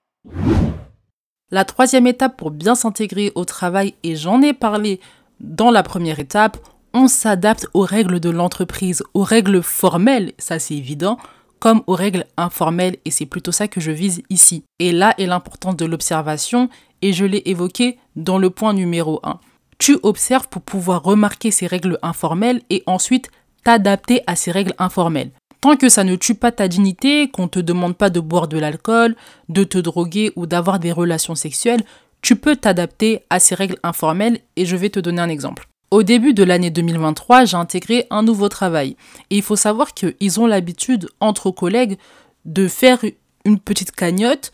La 1.53 1.65
troisième 1.65 2.07
étape 2.07 2.37
pour 2.37 2.49
bien 2.49 2.75
s'intégrer 2.75 3.33
au 3.35 3.43
travail, 3.43 3.93
et 4.03 4.15
j'en 4.15 4.41
ai 4.41 4.53
parlé 4.53 5.01
dans 5.41 5.69
la 5.69 5.83
première 5.83 6.19
étape, 6.19 6.57
on 6.93 7.07
s'adapte 7.07 7.67
aux 7.73 7.81
règles 7.81 8.21
de 8.21 8.29
l'entreprise, 8.29 9.03
aux 9.13 9.23
règles 9.23 9.61
formelles, 9.61 10.31
ça 10.37 10.59
c'est 10.59 10.75
évident, 10.75 11.17
comme 11.59 11.83
aux 11.87 11.95
règles 11.95 12.25
informelles, 12.37 12.97
et 13.03 13.11
c'est 13.11 13.25
plutôt 13.25 13.51
ça 13.51 13.67
que 13.67 13.81
je 13.81 13.91
vise 13.91 14.23
ici. 14.29 14.63
Et 14.79 14.93
là 14.93 15.13
est 15.17 15.25
l'importance 15.25 15.75
de 15.75 15.85
l'observation 15.85 16.69
et 17.01 17.11
je 17.11 17.25
l'ai 17.25 17.43
évoqué 17.45 17.97
dans 18.15 18.37
le 18.37 18.49
point 18.49 18.73
numéro 18.73 19.19
1. 19.23 19.39
Tu 19.77 19.97
observes 20.03 20.47
pour 20.47 20.61
pouvoir 20.61 21.03
remarquer 21.03 21.51
ces 21.51 21.67
règles 21.67 21.99
informelles 22.01 22.61
et 22.69 22.81
ensuite 22.85 23.29
t'adapter 23.63 24.21
à 24.25 24.35
ces 24.35 24.51
règles 24.51 24.73
informelles. 24.79 25.31
Tant 25.62 25.77
que 25.77 25.89
ça 25.89 26.03
ne 26.03 26.15
tue 26.15 26.34
pas 26.34 26.51
ta 26.51 26.68
dignité, 26.68 27.30
qu'on 27.30 27.44
ne 27.44 27.48
te 27.48 27.60
demande 27.60 27.96
pas 27.96 28.10
de 28.10 28.20
boire 28.20 28.48
de 28.48 28.58
l'alcool, 28.58 29.15
de 29.48 29.63
te 29.63 29.77
droguer 29.77 30.32
ou 30.36 30.48
d'avoir 30.48 30.80
des 30.80 30.91
relations 30.91 31.36
sexuelles, 31.36 31.84
tu 32.24 32.36
peux 32.36 32.56
t'adapter 32.56 33.24
à 33.30 33.39
ces 33.39 33.53
règles 33.53 33.77
informelles 33.84 34.39
et 34.56 34.65
je 34.65 34.75
vais 34.75 34.89
te 34.89 35.00
donner 35.00 35.22
un 35.22 35.30
exemple. 35.30 35.68
Au 35.91 36.01
début 36.01 36.34
de 36.34 36.44
l'année 36.44 36.72
2023, 36.72 37.46
j'ai 37.46 37.58
intégré 37.58 38.08
un 38.10 38.24
nouveau 38.24 38.50
travail. 38.50 38.96
Et 39.30 39.38
il 39.38 39.44
faut 39.44 39.56
savoir 39.56 39.94
qu'ils 39.94 40.39
ont 40.39 40.48
l'habitude, 40.48 41.10
entre 41.20 41.51
collègues, 41.51 41.98
de 42.46 42.68
faire 42.68 43.00
une 43.46 43.60
petite 43.60 43.91
cagnotte 43.91 44.51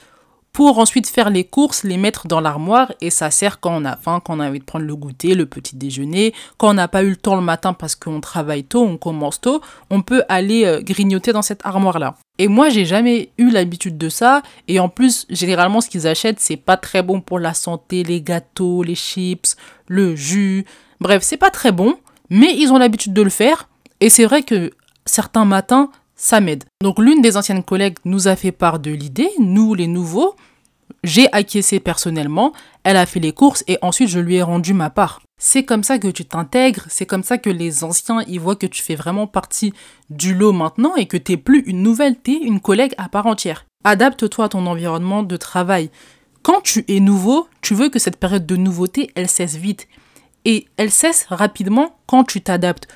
pour 0.58 0.80
ensuite 0.80 1.08
faire 1.08 1.30
les 1.30 1.44
courses, 1.44 1.84
les 1.84 1.98
mettre 1.98 2.28
dans 2.28 2.42
l'armoire 2.42 2.92
et 3.00 3.12
ça 3.12 3.30
sert 3.30 3.60
quand 3.60 3.80
on 3.80 3.86
a 3.86 3.96
faim, 3.96 4.20
quand 4.26 4.38
on 4.38 4.40
a 4.40 4.48
envie 4.50 4.58
de 4.58 4.64
prendre 4.64 4.86
le 4.86 4.96
goûter, 4.96 5.36
le 5.36 5.46
petit 5.46 5.76
déjeuner, 5.76 6.34
quand 6.58 6.72
on 6.72 6.74
n'a 6.74 6.88
pas 6.88 7.04
eu 7.04 7.12
le 7.12 7.16
temps 7.16 7.36
le 7.36 7.44
matin 7.44 7.74
parce 7.74 7.94
qu'on 7.94 8.22
travaille 8.22 8.64
tôt, 8.64 8.84
on 8.84 8.98
commence 8.98 9.40
tôt, 9.40 9.62
on 9.92 10.02
peut 10.02 10.24
aller 10.30 10.66
euh, 10.66 10.82
grignoter 10.82 11.32
dans 11.32 11.44
cette 11.44 11.64
armoire 11.64 12.00
là. 12.00 12.16
Et 12.40 12.48
moi, 12.48 12.70
j'ai 12.70 12.86
jamais 12.86 13.30
eu 13.38 13.52
l'habitude 13.52 14.00
de 14.00 14.10
ça 14.10 14.42
et 14.68 14.80
en 14.80 14.90
plus, 14.90 15.28
généralement 15.30 15.80
ce 15.80 15.90
qu'ils 15.90 16.08
achètent, 16.08 16.40
c'est 16.40 16.58
pas 16.58 16.76
très 16.76 17.04
bon 17.04 17.22
pour 17.22 17.38
la 17.38 17.54
santé, 17.54 18.02
les 18.02 18.24
gâteaux, 18.24 18.82
les 18.82 18.96
chips, 18.96 19.56
le 19.86 20.16
jus. 20.16 20.66
Bref, 21.00 21.22
c'est 21.22 21.38
pas 21.38 21.52
très 21.52 21.72
bon, 21.72 21.98
mais 22.32 22.56
ils 22.58 22.74
ont 22.74 22.80
l'habitude 22.80 23.14
de 23.14 23.22
le 23.22 23.30
faire 23.30 23.70
et 24.00 24.10
c'est 24.10 24.26
vrai 24.26 24.42
que 24.42 24.72
certains 25.06 25.46
matins, 25.46 25.92
m'aide. 26.42 26.64
Donc 26.82 27.00
l'une 27.00 27.22
des 27.22 27.38
anciennes 27.38 27.64
collègues 27.64 27.98
nous 28.06 28.28
a 28.28 28.36
fait 28.36 28.52
part 28.52 28.80
de 28.80 28.92
l'idée, 28.92 29.30
nous 29.40 29.74
les 29.74 29.88
nouveaux, 29.88 30.36
j'ai 31.04 31.32
acquiescé 31.32 31.80
personnellement, 31.80 32.54
elle 32.84 32.98
a 32.98 33.06
fait 33.06 33.20
les 33.20 33.32
courses 33.32 33.64
et 33.68 33.78
ensuite 33.82 34.10
je 34.10 34.20
lui 34.20 34.36
ai 34.36 34.42
rendu 34.42 34.74
ma 34.74 34.90
part. 34.90 35.22
C'est 35.40 35.64
comme 35.64 35.84
ça 35.84 36.00
que 36.00 36.08
tu 36.08 36.26
t'intègres, 36.26 36.86
c'est 36.90 37.06
comme 37.06 37.24
ça 37.24 37.38
que 37.38 37.50
les 37.50 37.84
anciens 37.84 38.24
y 38.24 38.40
voient 38.40 38.56
que 38.56 38.66
tu 38.66 38.82
fais 38.82 38.96
vraiment 38.96 39.28
partie 39.28 39.74
du 40.10 40.34
lot 40.34 40.52
maintenant 40.52 40.96
et 40.96 41.06
que 41.06 41.18
t'es 41.18 41.38
plus 41.38 41.62
une 41.68 41.84
nouvelle, 41.84 42.16
t'es 42.16 42.34
une 42.42 42.60
collègue 42.60 42.96
à 42.98 43.08
part 43.08 43.28
entière. 43.28 43.66
Adapte-toi 43.84 44.46
à 44.46 44.50
ton 44.50 44.66
environnement 44.66 45.22
de 45.22 45.38
travail. 45.38 45.92
Quand 46.42 46.62
tu 46.62 46.84
es 46.88 47.00
nouveau, 47.00 47.48
tu 47.62 47.76
veux 47.76 47.90
que 47.90 48.00
cette 48.00 48.18
période 48.18 48.46
de 48.46 48.56
nouveauté, 48.56 49.12
elle 49.16 49.30
cesse 49.30 49.56
vite. 49.56 49.88
Et 50.46 50.66
elle 50.78 50.92
cesse 50.92 51.28
rapidement 51.30 51.98
quand 52.08 52.24
tu 52.24 52.42
t'adaptes 52.42 52.88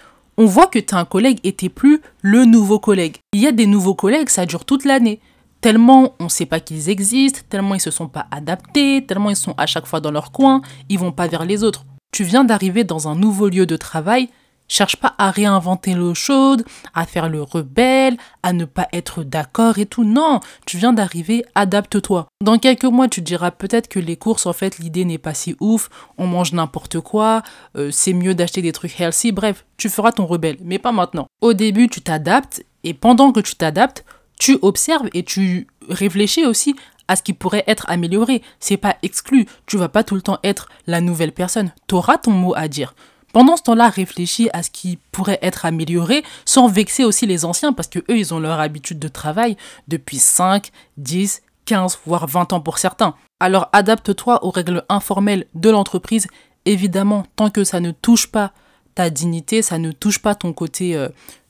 on 0.42 0.46
voit 0.46 0.66
que 0.66 0.80
tu 0.80 0.96
es 0.96 0.98
un 0.98 1.06
collègue 1.06 1.38
et 1.44 1.54
t'es 1.54 1.70
plus 1.70 2.02
le 2.24 2.46
nouveau 2.46 2.80
collègue. 2.80 3.18
Il 3.32 3.40
y 3.40 3.46
a 3.46 3.52
des 3.52 3.68
nouveaux 3.68 3.94
collègues, 3.94 4.30
ça 4.30 4.48
dure 4.48 4.66
toute 4.66 4.86
l'année. 4.86 5.20
Tellement 5.62 6.16
on 6.20 6.24
ne 6.24 6.30
sait 6.30 6.48
pas 6.48 6.60
qu'ils 6.60 6.90
existent, 6.90 7.42
tellement 7.48 7.76
ils 7.76 7.80
se 7.80 7.92
sont 7.92 8.08
pas 8.08 8.26
adaptés, 8.32 9.06
tellement 9.06 9.30
ils 9.30 9.36
sont 9.36 9.54
à 9.60 9.68
chaque 9.68 9.86
fois 9.86 10.00
dans 10.00 10.10
leur 10.10 10.32
coin, 10.32 10.64
ils 10.90 10.98
vont 10.98 11.12
pas 11.12 11.28
vers 11.28 11.46
les 11.46 11.64
autres. 11.64 11.86
Tu 12.12 12.24
viens 12.24 12.44
d'arriver 12.44 12.84
dans 12.84 13.08
un 13.08 13.14
nouveau 13.14 13.50
lieu 13.50 13.68
de 13.68 13.78
travail, 13.78 14.30
Cherche 14.72 14.96
pas 14.96 15.16
à 15.18 15.32
réinventer 15.32 15.96
l'eau 15.96 16.14
chaude, 16.14 16.64
à 16.94 17.06
faire 17.06 17.28
le 17.28 17.42
rebelle, 17.42 18.16
à 18.42 18.54
ne 18.54 18.64
pas 18.64 18.88
être 18.94 19.26
d'accord 19.26 19.80
et 19.80 19.86
tout. 19.86 20.06
Non, 20.06 20.40
tu 20.66 20.78
viens 20.78 20.94
d'arriver, 20.94 21.44
adapte-toi. 21.56 22.28
Dans 22.42 22.58
quelques 22.58 22.86
mois, 22.86 23.10
tu 23.10 23.22
diras 23.22 23.52
peut-être 23.52 23.90
que 23.90 24.00
les 24.00 24.16
courses, 24.16 24.46
en 24.46 24.54
fait, 24.54 24.80
l'idée 24.80 25.04
n'est 25.04 25.18
pas 25.18 25.34
si 25.34 25.58
ouf, 25.60 25.90
on 26.18 26.26
mange 26.26 26.54
n'importe 26.54 27.02
quoi, 27.02 27.42
euh, 27.76 27.90
c'est 27.92 28.14
mieux 28.14 28.34
d'acheter 28.34 28.62
des 28.62 28.72
trucs 28.72 28.98
healthy, 28.98 29.34
bref, 29.34 29.66
tu 29.76 29.90
feras 29.90 30.14
ton 30.14 30.26
rebelle, 30.26 30.56
mais 30.64 30.80
pas 30.80 30.94
maintenant. 30.94 31.28
Au 31.42 31.52
début, 31.52 31.90
tu 31.90 32.00
t'adaptes, 32.00 32.64
et 32.86 32.94
pendant 32.94 33.34
que 33.34 33.42
tu 33.42 33.56
t'adaptes, 33.56 34.06
tu 34.40 34.58
observes 34.62 35.10
et 35.14 35.24
tu 35.24 35.68
réfléchis 35.90 36.46
aussi 36.46 36.78
à 37.10 37.18
ce 37.18 37.24
qui 37.24 37.34
pourrait 37.34 37.66
être 37.68 37.90
amélioré. 37.90 38.42
C'est 38.62 38.78
pas 38.78 38.96
exclu. 39.04 39.48
Tu 39.66 39.76
vas 39.76 39.90
pas 39.90 40.06
tout 40.06 40.16
le 40.16 40.22
temps 40.22 40.40
être 40.46 40.70
la 40.88 41.02
nouvelle 41.02 41.34
personne. 41.34 41.74
Tu 41.88 41.96
auras 41.96 42.18
ton 42.18 42.32
mot 42.32 42.54
à 42.56 42.70
dire. 42.70 42.96
Pendant 43.34 43.58
ce 43.58 43.64
temps-là, 43.64 43.90
réfléchis 43.90 44.50
à 44.54 44.64
ce 44.64 44.70
qui 44.70 44.98
pourrait 45.12 45.40
être 45.42 45.66
amélioré 45.66 46.24
sans 46.46 46.68
vexer 46.68 47.04
aussi 47.04 47.26
les 47.26 47.46
anciens 47.46 47.74
parce 47.74 47.88
que 47.88 48.00
eux, 48.00 48.18
ils 48.18 48.34
ont 48.34 48.40
leur 48.40 48.60
habitude 48.60 49.00
de 49.00 49.08
travail 49.08 49.58
depuis 49.88 50.20
5, 50.20 50.72
10, 50.98 51.42
15, 51.66 52.00
voire 52.06 52.28
20 52.28 52.54
ans 52.54 52.62
pour 52.62 52.78
certains. 52.78 53.16
Alors 53.40 53.70
adapte-toi 53.74 54.44
aux 54.46 54.52
règles 54.52 54.84
informelles 54.90 55.46
de 55.56 55.70
l'entreprise. 55.70 56.28
Évidemment, 56.66 57.26
tant 57.36 57.50
que 57.50 57.64
ça 57.64 57.80
ne 57.80 57.92
touche 57.92 58.28
pas 58.28 58.52
ta 58.94 59.10
dignité, 59.10 59.62
ça 59.62 59.78
ne 59.78 59.92
touche 59.92 60.20
pas 60.20 60.36
ton 60.36 60.54
côté 60.54 60.96
euh, 60.96 61.10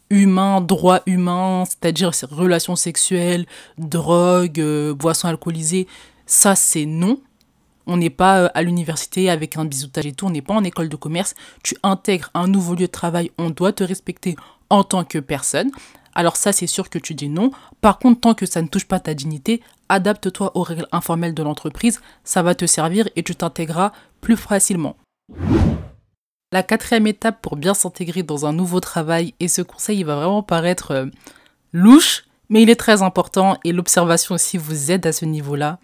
humain, 0.09 0.61
droit 0.61 1.01
humain, 1.05 1.63
c'est-à-dire 1.65 2.11
relations 2.29 2.75
sexuelles, 2.75 3.45
drogue, 3.77 4.59
euh, 4.59 4.93
boissons 4.93 5.27
alcoolisées, 5.27 5.87
ça 6.25 6.55
c'est 6.55 6.85
non. 6.85 7.19
On 7.93 7.97
n'est 7.97 8.09
pas 8.09 8.43
euh, 8.43 8.49
à 8.53 8.63
l'université 8.63 9.29
avec 9.29 9.57
un 9.57 9.65
bisoutage 9.65 10.05
et 10.05 10.13
tout, 10.13 10.25
on 10.25 10.29
n'est 10.29 10.41
pas 10.41 10.53
en 10.53 10.63
école 10.63 10.87
de 10.87 10.95
commerce. 10.95 11.35
Tu 11.61 11.75
intègres 11.83 12.29
un 12.33 12.47
nouveau 12.47 12.73
lieu 12.73 12.87
de 12.87 12.91
travail, 12.91 13.31
on 13.37 13.49
doit 13.49 13.73
te 13.73 13.83
respecter 13.83 14.37
en 14.69 14.85
tant 14.85 15.03
que 15.03 15.17
personne. 15.17 15.71
Alors 16.15 16.37
ça, 16.37 16.53
c'est 16.53 16.67
sûr 16.67 16.89
que 16.89 16.99
tu 16.99 17.15
dis 17.15 17.27
non. 17.27 17.51
Par 17.81 17.99
contre, 17.99 18.21
tant 18.21 18.33
que 18.33 18.45
ça 18.45 18.61
ne 18.61 18.69
touche 18.69 18.87
pas 18.87 19.01
ta 19.01 19.13
dignité, 19.13 19.61
adapte-toi 19.89 20.55
aux 20.55 20.63
règles 20.63 20.87
informelles 20.93 21.33
de 21.33 21.43
l'entreprise, 21.43 21.99
ça 22.23 22.41
va 22.41 22.55
te 22.55 22.65
servir 22.65 23.09
et 23.17 23.23
tu 23.23 23.35
t'intégreras 23.35 23.91
plus 24.21 24.37
facilement. 24.37 24.95
La 26.53 26.63
quatrième 26.63 27.07
étape 27.07 27.41
pour 27.41 27.57
bien 27.57 27.73
s'intégrer 27.73 28.23
dans 28.23 28.45
un 28.45 28.53
nouveau 28.53 28.79
travail, 28.79 29.33
et 29.41 29.49
ce 29.49 29.61
conseil 29.61 29.99
il 29.99 30.05
va 30.05 30.15
vraiment 30.15 30.43
paraître 30.43 30.91
euh, 30.91 31.05
louche, 31.73 32.23
mais 32.47 32.61
il 32.61 32.69
est 32.69 32.75
très 32.75 33.01
important 33.01 33.57
et 33.65 33.73
l'observation 33.73 34.35
aussi 34.35 34.57
vous 34.57 34.91
aide 34.91 35.07
à 35.07 35.13
ce 35.13 35.25
niveau-là, 35.25 35.79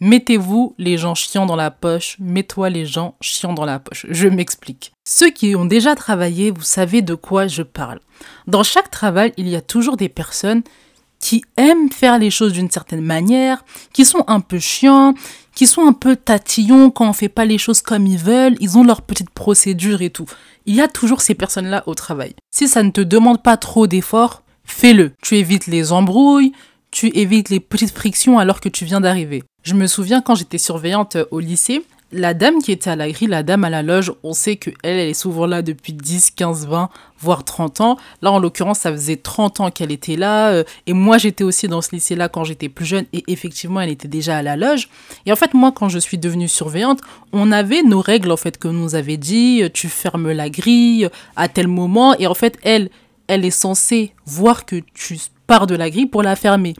Mettez-vous 0.00 0.74
les 0.76 0.98
gens 0.98 1.14
chiants 1.14 1.46
dans 1.46 1.56
la 1.56 1.70
poche, 1.70 2.16
mets-toi 2.18 2.68
les 2.68 2.84
gens 2.84 3.16
chiants 3.20 3.54
dans 3.54 3.64
la 3.64 3.78
poche. 3.78 4.06
Je 4.10 4.28
m'explique. 4.28 4.92
Ceux 5.08 5.30
qui 5.30 5.56
ont 5.56 5.64
déjà 5.64 5.94
travaillé, 5.94 6.50
vous 6.50 6.62
savez 6.62 7.00
de 7.00 7.14
quoi 7.14 7.46
je 7.46 7.62
parle. 7.62 8.00
Dans 8.46 8.62
chaque 8.62 8.90
travail, 8.90 9.32
il 9.36 9.48
y 9.48 9.56
a 9.56 9.62
toujours 9.62 9.96
des 9.96 10.08
personnes 10.08 10.62
qui 11.18 11.44
aiment 11.56 11.90
faire 11.90 12.18
les 12.18 12.30
choses 12.30 12.52
d'une 12.52 12.70
certaine 12.70 13.00
manière, 13.00 13.64
qui 13.92 14.04
sont 14.04 14.24
un 14.26 14.40
peu 14.40 14.58
chiants, 14.58 15.14
qui 15.54 15.66
sont 15.66 15.86
un 15.86 15.94
peu 15.94 16.14
tatillons 16.14 16.90
quand 16.90 17.08
on 17.08 17.12
fait 17.14 17.30
pas 17.30 17.46
les 17.46 17.56
choses 17.56 17.80
comme 17.80 18.06
ils 18.06 18.18
veulent, 18.18 18.56
ils 18.60 18.76
ont 18.76 18.84
leur 18.84 19.00
petite 19.00 19.30
procédure 19.30 20.02
et 20.02 20.10
tout. 20.10 20.26
Il 20.66 20.74
y 20.74 20.82
a 20.82 20.88
toujours 20.88 21.22
ces 21.22 21.34
personnes-là 21.34 21.84
au 21.86 21.94
travail. 21.94 22.34
Si 22.50 22.68
ça 22.68 22.82
ne 22.82 22.90
te 22.90 23.00
demande 23.00 23.42
pas 23.42 23.56
trop 23.56 23.86
d'efforts, 23.86 24.42
fais-le. 24.64 25.12
Tu 25.22 25.36
évites 25.36 25.66
les 25.66 25.92
embrouilles, 25.92 26.52
tu 26.96 27.08
évites 27.08 27.50
les 27.50 27.60
petites 27.60 27.90
frictions 27.90 28.38
alors 28.38 28.58
que 28.58 28.70
tu 28.70 28.86
viens 28.86 29.02
d'arriver. 29.02 29.42
Je 29.64 29.74
me 29.74 29.86
souviens 29.86 30.22
quand 30.22 30.34
j'étais 30.34 30.56
surveillante 30.56 31.18
au 31.30 31.40
lycée, 31.40 31.84
la 32.10 32.32
dame 32.32 32.62
qui 32.62 32.72
était 32.72 32.88
à 32.88 32.96
la 32.96 33.10
grille, 33.10 33.28
la 33.28 33.42
dame 33.42 33.64
à 33.64 33.70
la 33.70 33.82
loge, 33.82 34.14
on 34.22 34.32
sait 34.32 34.56
qu'elle, 34.56 34.74
elle 34.82 35.10
est 35.10 35.12
souvent 35.12 35.44
là 35.44 35.60
depuis 35.60 35.92
10, 35.92 36.30
15, 36.30 36.66
20, 36.66 36.88
voire 37.18 37.44
30 37.44 37.82
ans. 37.82 37.96
Là, 38.22 38.32
en 38.32 38.38
l'occurrence, 38.38 38.78
ça 38.78 38.92
faisait 38.92 39.16
30 39.16 39.60
ans 39.60 39.70
qu'elle 39.70 39.92
était 39.92 40.16
là. 40.16 40.52
Euh, 40.52 40.64
et 40.86 40.94
moi, 40.94 41.18
j'étais 41.18 41.44
aussi 41.44 41.68
dans 41.68 41.82
ce 41.82 41.90
lycée-là 41.94 42.30
quand 42.30 42.44
j'étais 42.44 42.70
plus 42.70 42.86
jeune. 42.86 43.04
Et 43.12 43.24
effectivement, 43.26 43.82
elle 43.82 43.90
était 43.90 44.08
déjà 44.08 44.38
à 44.38 44.42
la 44.42 44.56
loge. 44.56 44.88
Et 45.26 45.32
en 45.32 45.36
fait, 45.36 45.52
moi, 45.52 45.72
quand 45.72 45.90
je 45.90 45.98
suis 45.98 46.16
devenue 46.16 46.48
surveillante, 46.48 47.00
on 47.34 47.52
avait 47.52 47.82
nos 47.82 48.00
règles, 48.00 48.30
en 48.30 48.38
fait, 48.38 48.56
que 48.56 48.68
nous 48.68 48.94
avait 48.94 49.18
dit. 49.18 49.62
Euh, 49.62 49.68
tu 49.68 49.88
fermes 49.88 50.32
la 50.32 50.48
grille 50.48 51.10
à 51.34 51.48
tel 51.48 51.68
moment. 51.68 52.16
Et 52.18 52.26
en 52.26 52.34
fait, 52.34 52.56
elle, 52.62 52.88
elle 53.26 53.44
est 53.44 53.50
censée 53.50 54.14
voir 54.24 54.64
que 54.64 54.76
tu 54.94 55.18
pars 55.46 55.66
de 55.66 55.74
la 55.74 55.90
grille 55.90 56.06
pour 56.06 56.22
la 56.22 56.36
fermer. 56.36 56.74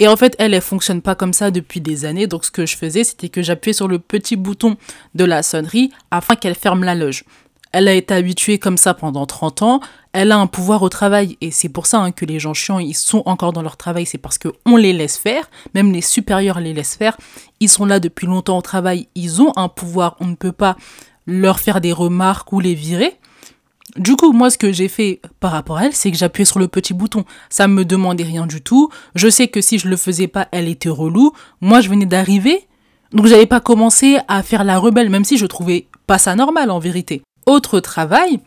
Et 0.00 0.08
en 0.08 0.16
fait, 0.16 0.34
elle, 0.38 0.54
elle 0.54 0.62
fonctionne 0.62 1.02
pas 1.02 1.14
comme 1.14 1.34
ça 1.34 1.50
depuis 1.50 1.80
des 1.80 2.06
années. 2.06 2.26
Donc, 2.26 2.46
ce 2.46 2.50
que 2.50 2.64
je 2.64 2.76
faisais, 2.76 3.04
c'était 3.04 3.28
que 3.28 3.42
j'appuyais 3.42 3.74
sur 3.74 3.86
le 3.86 3.98
petit 3.98 4.34
bouton 4.34 4.76
de 5.14 5.24
la 5.24 5.42
sonnerie 5.42 5.90
afin 6.10 6.36
qu'elle 6.36 6.54
ferme 6.54 6.84
la 6.84 6.94
loge. 6.94 7.24
Elle 7.72 7.86
a 7.86 7.92
été 7.92 8.14
habituée 8.14 8.58
comme 8.58 8.78
ça 8.78 8.94
pendant 8.94 9.26
30 9.26 9.62
ans. 9.62 9.80
Elle 10.12 10.32
a 10.32 10.38
un 10.38 10.46
pouvoir 10.46 10.82
au 10.82 10.88
travail. 10.88 11.36
Et 11.40 11.50
c'est 11.50 11.68
pour 11.68 11.86
ça 11.86 12.00
hein, 12.00 12.12
que 12.12 12.24
les 12.24 12.40
gens 12.40 12.54
chiants, 12.54 12.78
ils 12.78 12.94
sont 12.94 13.22
encore 13.26 13.52
dans 13.52 13.62
leur 13.62 13.76
travail. 13.76 14.06
C'est 14.06 14.18
parce 14.18 14.38
qu'on 14.38 14.76
les 14.76 14.92
laisse 14.92 15.18
faire. 15.18 15.48
Même 15.74 15.92
les 15.92 16.00
supérieurs 16.00 16.60
les 16.60 16.72
laissent 16.72 16.96
faire. 16.96 17.16
Ils 17.60 17.68
sont 17.68 17.84
là 17.84 18.00
depuis 18.00 18.26
longtemps 18.26 18.58
au 18.58 18.62
travail. 18.62 19.06
Ils 19.14 19.40
ont 19.40 19.52
un 19.56 19.68
pouvoir. 19.68 20.16
On 20.18 20.26
ne 20.26 20.34
peut 20.34 20.50
pas 20.50 20.76
leur 21.26 21.60
faire 21.60 21.80
des 21.80 21.92
remarques 21.92 22.52
ou 22.52 22.58
les 22.58 22.74
virer. 22.74 23.18
Du 23.96 24.14
coup, 24.16 24.32
moi, 24.32 24.50
ce 24.50 24.58
que 24.58 24.72
j'ai 24.72 24.88
fait 24.88 25.20
par 25.40 25.50
rapport 25.52 25.78
à 25.78 25.86
elle, 25.86 25.94
c'est 25.94 26.10
que 26.10 26.16
j'appuyais 26.16 26.44
sur 26.44 26.58
le 26.58 26.68
petit 26.68 26.94
bouton. 26.94 27.24
Ça 27.48 27.66
me 27.66 27.84
demandait 27.84 28.24
rien 28.24 28.46
du 28.46 28.60
tout. 28.60 28.90
Je 29.14 29.28
sais 29.28 29.48
que 29.48 29.60
si 29.60 29.78
je 29.78 29.88
le 29.88 29.96
faisais 29.96 30.28
pas, 30.28 30.48
elle 30.52 30.68
était 30.68 30.88
relou. 30.88 31.32
Moi, 31.60 31.80
je 31.80 31.88
venais 31.88 32.06
d'arriver. 32.06 32.68
Donc, 33.12 33.26
j'avais 33.26 33.46
pas 33.46 33.60
commencé 33.60 34.18
à 34.28 34.42
faire 34.42 34.62
la 34.62 34.78
rebelle, 34.78 35.10
même 35.10 35.24
si 35.24 35.36
je 35.36 35.46
trouvais 35.46 35.88
pas 36.06 36.18
ça 36.18 36.36
normal, 36.36 36.70
en 36.70 36.78
vérité. 36.78 37.22
Autre 37.46 37.80
travail, 37.80 38.38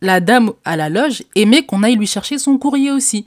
la 0.00 0.20
dame 0.20 0.52
à 0.64 0.76
la 0.76 0.88
loge 0.88 1.22
aimait 1.34 1.66
qu'on 1.66 1.82
aille 1.82 1.96
lui 1.96 2.06
chercher 2.06 2.38
son 2.38 2.56
courrier 2.56 2.90
aussi. 2.90 3.26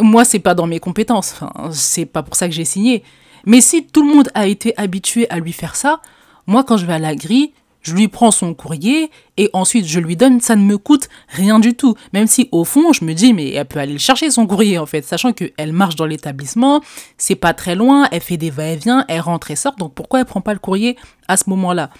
Moi, 0.00 0.24
c'est 0.24 0.38
pas 0.40 0.54
dans 0.54 0.66
mes 0.66 0.80
compétences. 0.80 1.32
Enfin, 1.32 1.70
c'est 1.72 2.06
pas 2.06 2.22
pour 2.24 2.34
ça 2.34 2.48
que 2.48 2.54
j'ai 2.54 2.64
signé. 2.64 3.04
Mais 3.46 3.60
si 3.60 3.86
tout 3.86 4.02
le 4.02 4.12
monde 4.12 4.30
a 4.34 4.46
été 4.48 4.76
habitué 4.76 5.30
à 5.30 5.38
lui 5.38 5.52
faire 5.52 5.76
ça, 5.76 6.00
moi, 6.46 6.64
quand 6.64 6.76
je 6.76 6.86
vais 6.86 6.94
à 6.94 6.98
la 6.98 7.14
grille, 7.14 7.52
je 7.88 7.94
lui 7.94 8.08
prends 8.08 8.30
son 8.30 8.54
courrier 8.54 9.10
et 9.36 9.50
ensuite 9.52 9.86
je 9.86 9.98
lui 9.98 10.16
donne, 10.16 10.40
ça 10.40 10.56
ne 10.56 10.62
me 10.62 10.78
coûte 10.78 11.08
rien 11.28 11.58
du 11.58 11.74
tout. 11.74 11.94
Même 12.12 12.26
si 12.26 12.48
au 12.52 12.64
fond, 12.64 12.92
je 12.92 13.04
me 13.04 13.14
dis, 13.14 13.32
mais 13.32 13.50
elle 13.52 13.66
peut 13.66 13.80
aller 13.80 13.94
le 13.94 13.98
chercher 13.98 14.30
son 14.30 14.46
courrier 14.46 14.78
en 14.78 14.86
fait, 14.86 15.04
sachant 15.04 15.32
qu'elle 15.32 15.72
marche 15.72 15.96
dans 15.96 16.06
l'établissement, 16.06 16.80
c'est 17.16 17.34
pas 17.34 17.54
très 17.54 17.74
loin, 17.74 18.08
elle 18.12 18.20
fait 18.20 18.36
des 18.36 18.50
va-et-vient, 18.50 19.04
elle 19.08 19.20
rentre 19.20 19.50
et 19.50 19.56
sort, 19.56 19.76
donc 19.76 19.94
pourquoi 19.94 20.20
elle 20.20 20.26
prend 20.26 20.40
pas 20.40 20.52
le 20.52 20.58
courrier 20.58 20.96
à 21.26 21.36
ce 21.36 21.48
moment-là? 21.50 21.90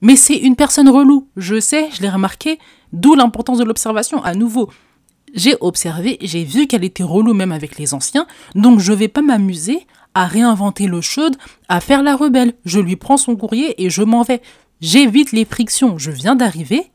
Mais 0.00 0.16
c'est 0.16 0.36
une 0.36 0.56
personne 0.56 0.88
relou, 0.88 1.28
je 1.36 1.60
sais, 1.60 1.88
je 1.94 2.02
l'ai 2.02 2.10
remarqué, 2.10 2.58
d'où 2.92 3.14
l'importance 3.14 3.58
de 3.58 3.64
l'observation. 3.64 4.22
À 4.22 4.34
nouveau, 4.34 4.70
j'ai 5.34 5.56
observé, 5.60 6.18
j'ai 6.20 6.44
vu 6.44 6.66
qu'elle 6.66 6.84
était 6.84 7.02
relou 7.02 7.34
même 7.34 7.52
avec 7.52 7.78
les 7.78 7.94
anciens, 7.94 8.26
donc 8.54 8.80
je 8.80 8.92
vais 8.92 9.08
pas 9.08 9.22
m'amuser 9.22 9.86
à 10.14 10.26
réinventer 10.26 10.86
l'eau 10.86 11.02
chaude, 11.02 11.36
à 11.68 11.80
faire 11.80 12.02
la 12.02 12.14
rebelle. 12.14 12.54
Je 12.64 12.78
lui 12.78 12.96
prends 12.96 13.16
son 13.16 13.34
courrier 13.34 13.82
et 13.84 13.90
je 13.90 14.02
m'en 14.02 14.22
vais. 14.22 14.40
J'évite 14.84 15.32
les 15.32 15.46
frictions. 15.46 15.96
Je 15.96 16.10
viens 16.10 16.36
d'arriver. 16.36 16.90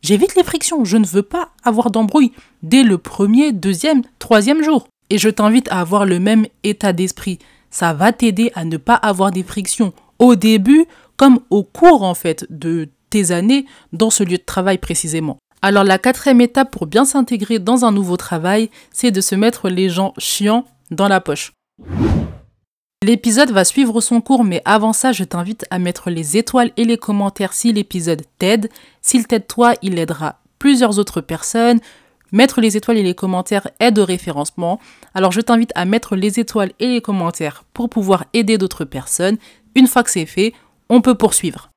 J'évite 0.00 0.36
les 0.36 0.44
frictions. 0.44 0.84
Je 0.84 0.96
ne 0.96 1.04
veux 1.04 1.24
pas 1.24 1.48
avoir 1.64 1.90
d'embrouille 1.90 2.30
dès 2.62 2.84
le 2.84 2.98
premier, 2.98 3.50
deuxième, 3.50 4.02
troisième 4.20 4.62
jour. 4.62 4.86
Et 5.10 5.18
je 5.18 5.28
t'invite 5.28 5.68
à 5.72 5.80
avoir 5.80 6.06
le 6.06 6.20
même 6.20 6.46
état 6.62 6.92
d'esprit. 6.92 7.40
Ça 7.68 7.94
va 7.94 8.12
t'aider 8.12 8.52
à 8.54 8.64
ne 8.64 8.76
pas 8.76 8.94
avoir 8.94 9.32
des 9.32 9.42
frictions 9.42 9.92
au 10.20 10.36
début 10.36 10.86
comme 11.16 11.40
au 11.50 11.64
cours 11.64 12.04
en 12.04 12.14
fait 12.14 12.46
de 12.48 12.88
tes 13.10 13.32
années 13.32 13.66
dans 13.92 14.10
ce 14.10 14.22
lieu 14.22 14.38
de 14.38 14.44
travail 14.44 14.78
précisément. 14.78 15.38
Alors 15.62 15.82
la 15.82 15.98
quatrième 15.98 16.40
étape 16.42 16.70
pour 16.70 16.86
bien 16.86 17.04
s'intégrer 17.04 17.58
dans 17.58 17.84
un 17.84 17.90
nouveau 17.90 18.16
travail, 18.16 18.70
c'est 18.92 19.10
de 19.10 19.20
se 19.20 19.34
mettre 19.34 19.68
les 19.68 19.88
gens 19.88 20.14
chiants 20.16 20.64
dans 20.92 21.08
la 21.08 21.20
poche. 21.20 21.50
L'épisode 23.02 23.50
va 23.50 23.64
suivre 23.64 24.00
son 24.00 24.20
cours, 24.20 24.44
mais 24.44 24.62
avant 24.64 24.92
ça, 24.92 25.10
je 25.10 25.24
t'invite 25.24 25.66
à 25.70 25.80
mettre 25.80 26.08
les 26.08 26.36
étoiles 26.36 26.70
et 26.76 26.84
les 26.84 26.96
commentaires 26.96 27.52
si 27.52 27.72
l'épisode 27.72 28.22
t'aide. 28.38 28.70
S'il 29.00 29.26
t'aide 29.26 29.48
toi, 29.48 29.74
il 29.82 29.98
aidera 29.98 30.36
plusieurs 30.60 31.00
autres 31.00 31.20
personnes. 31.20 31.80
Mettre 32.30 32.60
les 32.60 32.76
étoiles 32.76 32.98
et 32.98 33.02
les 33.02 33.16
commentaires 33.16 33.66
aide 33.80 33.98
au 33.98 34.04
référencement. 34.04 34.78
Alors 35.14 35.32
je 35.32 35.40
t'invite 35.40 35.72
à 35.74 35.84
mettre 35.84 36.14
les 36.14 36.38
étoiles 36.38 36.70
et 36.78 36.86
les 36.86 37.00
commentaires 37.00 37.64
pour 37.74 37.90
pouvoir 37.90 38.26
aider 38.34 38.56
d'autres 38.56 38.84
personnes. 38.84 39.36
Une 39.74 39.88
fois 39.88 40.04
que 40.04 40.10
c'est 40.10 40.24
fait, 40.24 40.52
on 40.88 41.00
peut 41.00 41.16
poursuivre. 41.16 41.70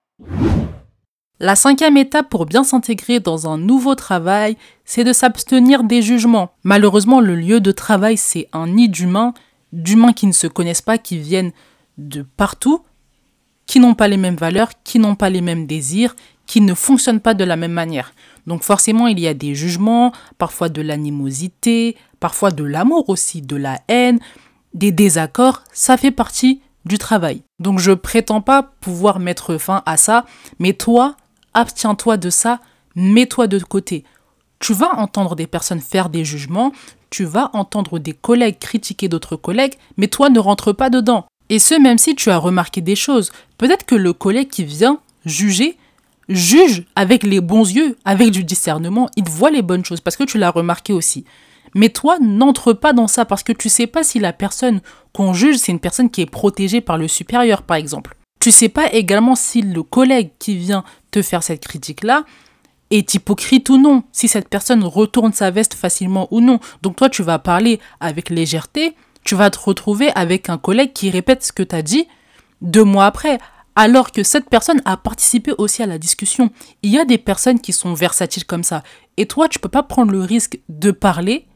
La 1.39 1.55
cinquième 1.55 1.98
étape 1.98 2.29
pour 2.29 2.46
bien 2.46 2.63
s'intégrer 2.63 3.20
dans 3.20 3.50
un 3.50 3.58
nouveau 3.58 3.96
travail, 3.96 4.58
c'est 4.86 5.03
de 5.03 5.12
s'abstenir 5.12 5.84
des 5.84 6.03
jugements. 6.03 6.51
Malheureusement, 6.63 7.20
le 7.20 7.36
lieu 7.36 7.60
de 7.62 7.72
travail, 7.72 8.15
c'est 8.15 8.48
un 8.53 8.67
nid 8.67 8.89
d'humains 8.89 9.34
d'humains 9.75 10.13
qui 10.13 10.25
ne 10.25 10.32
se 10.32 10.48
connaissent 10.48 10.82
pas, 10.82 10.98
qui 10.98 11.17
viennent 11.20 11.51
de 11.98 12.24
partout, 12.24 12.84
qui 13.67 13.79
n'ont 13.79 13.94
pas 13.94 14.08
les 14.08 14.17
mêmes 14.17 14.36
valeurs, 14.36 14.72
qui 14.84 15.00
n'ont 15.00 15.15
pas 15.15 15.29
les 15.29 15.41
mêmes 15.41 15.67
désirs, 15.67 16.15
qui 16.46 16.62
ne 16.62 16.74
fonctionnent 16.74 17.20
pas 17.20 17.34
de 17.34 17.44
la 17.44 17.55
même 17.55 17.72
manière. 17.72 18.13
Donc 18.48 18.63
forcément, 18.63 19.08
il 19.08 19.20
y 19.20 19.27
a 19.27 19.34
des 19.34 19.55
jugements, 19.55 20.12
parfois 20.38 20.70
de 20.70 20.82
l'animosité, 20.82 21.96
parfois 22.20 22.51
de 22.51 22.63
l'amour 22.63 23.10
aussi, 23.10 23.41
de 23.41 23.55
la 23.55 23.82
haine, 23.88 24.20
des 24.74 24.91
désaccords, 24.91 25.63
ça 25.74 25.98
fait 25.98 26.12
partie 26.12 26.62
du 26.86 26.98
travail. 26.98 27.44
Donc 27.60 27.79
je 27.79 27.91
prétends 27.91 28.41
pas 28.41 28.63
pouvoir 28.63 29.20
mettre 29.20 29.58
fin 29.58 29.82
à 29.86 29.98
ça, 29.98 30.25
mais 30.60 30.74
toi, 30.74 31.15
abstiens-toi 31.53 32.17
de 32.17 32.29
ça, 32.29 32.60
mets-toi 32.96 33.48
de 33.48 33.60
côté. 33.60 34.03
Tu 34.60 34.74
vas 34.74 34.98
entendre 35.00 35.36
des 35.36 35.48
personnes 35.48 35.82
faire 35.82 36.10
des 36.10 36.24
jugements, 36.24 36.72
tu 37.16 37.24
vas 37.24 37.50
entendre 37.54 37.98
des 37.98 38.12
collègues 38.12 38.60
critiquer 38.60 39.08
d'autres 39.08 39.38
collègues, 39.38 39.76
mais 39.96 40.10
toi 40.10 40.30
ne 40.30 40.38
rentre 40.38 40.74
pas 40.74 40.90
dedans. 40.90 41.24
Et 41.48 41.60
ce, 41.60 41.74
même 41.74 41.98
si 41.98 42.14
tu 42.14 42.30
as 42.30 42.38
remarqué 42.38 42.82
des 42.82 42.98
choses. 42.98 43.32
Peut-être 43.58 43.86
que 43.86 43.96
le 43.96 44.12
collègue 44.12 44.50
qui 44.50 44.66
vient 44.66 45.00
juger, 45.26 45.78
juge 46.28 46.84
avec 46.98 47.24
les 47.24 47.40
bons 47.40 47.72
yeux, 47.72 47.96
avec 48.04 48.32
du 48.32 48.44
discernement, 48.44 49.10
il 49.16 49.30
voit 49.30 49.50
les 49.50 49.62
bonnes 49.62 49.86
choses, 49.86 50.02
parce 50.02 50.18
que 50.18 50.26
tu 50.26 50.38
l'as 50.38 50.50
remarqué 50.50 50.92
aussi. 50.92 51.24
Mais 51.74 51.88
toi, 51.88 52.18
n'entre 52.20 52.74
pas 52.74 52.92
dans 52.92 53.08
ça, 53.08 53.24
parce 53.24 53.44
que 53.44 53.54
tu 53.54 53.70
sais 53.70 53.88
pas 53.88 54.04
si 54.04 54.20
la 54.20 54.34
personne 54.34 54.82
qu'on 55.14 55.34
juge, 55.34 55.56
c'est 55.56 55.72
une 55.72 55.80
personne 55.80 56.10
qui 56.10 56.20
est 56.20 56.30
protégée 56.30 56.82
par 56.82 56.98
le 56.98 57.08
supérieur, 57.08 57.62
par 57.62 57.78
exemple. 57.78 58.18
Tu 58.42 58.52
sais 58.52 58.68
pas 58.68 58.92
également 58.92 59.36
si 59.36 59.62
le 59.62 59.84
collègue 59.84 60.32
qui 60.38 60.58
vient 60.58 60.84
te 61.12 61.22
faire 61.22 61.44
cette 61.44 61.66
critique-là, 61.66 62.26
est 62.98 63.14
hypocrite 63.14 63.70
ou 63.70 63.78
non, 63.78 64.04
si 64.12 64.28
cette 64.28 64.50
personne 64.50 64.84
retourne 64.84 65.34
sa 65.34 65.52
veste 65.52 65.74
facilement 65.74 66.28
ou 66.32 66.42
non. 66.42 66.60
Donc 66.82 66.96
toi, 66.96 67.10
tu 67.10 67.24
vas 67.24 67.40
parler 67.40 67.80
avec 68.00 68.30
légèreté, 68.30 68.96
tu 69.24 69.36
vas 69.36 69.50
te 69.50 69.60
retrouver 69.60 70.12
avec 70.16 70.50
un 70.50 70.58
collègue 70.58 70.94
qui 70.94 71.10
répète 71.10 71.44
ce 71.44 71.52
que 71.52 71.64
tu 71.64 71.75
as 71.75 71.82
dit 71.82 72.08
deux 72.62 72.84
mois 72.84 73.05
après, 73.05 73.40
alors 73.75 74.12
que 74.12 74.24
cette 74.24 74.50
personne 74.50 74.81
a 74.86 74.98
participé 74.98 75.51
aussi 75.58 75.84
à 75.84 75.86
la 75.86 75.98
discussion. 75.98 76.50
Il 76.81 76.92
y 76.92 76.98
a 76.98 77.05
des 77.05 77.18
personnes 77.18 77.60
qui 77.60 77.74
sont 77.74 77.94
versatiles 77.94 78.46
comme 78.46 78.64
ça. 78.64 78.84
Et 79.18 79.25
toi, 79.25 79.50
tu 79.50 79.60
peux 79.60 79.70
pas 79.70 79.84
prendre 79.84 80.12
le 80.12 80.22
risque 80.22 80.60
de 80.70 80.92
parler 80.92 81.48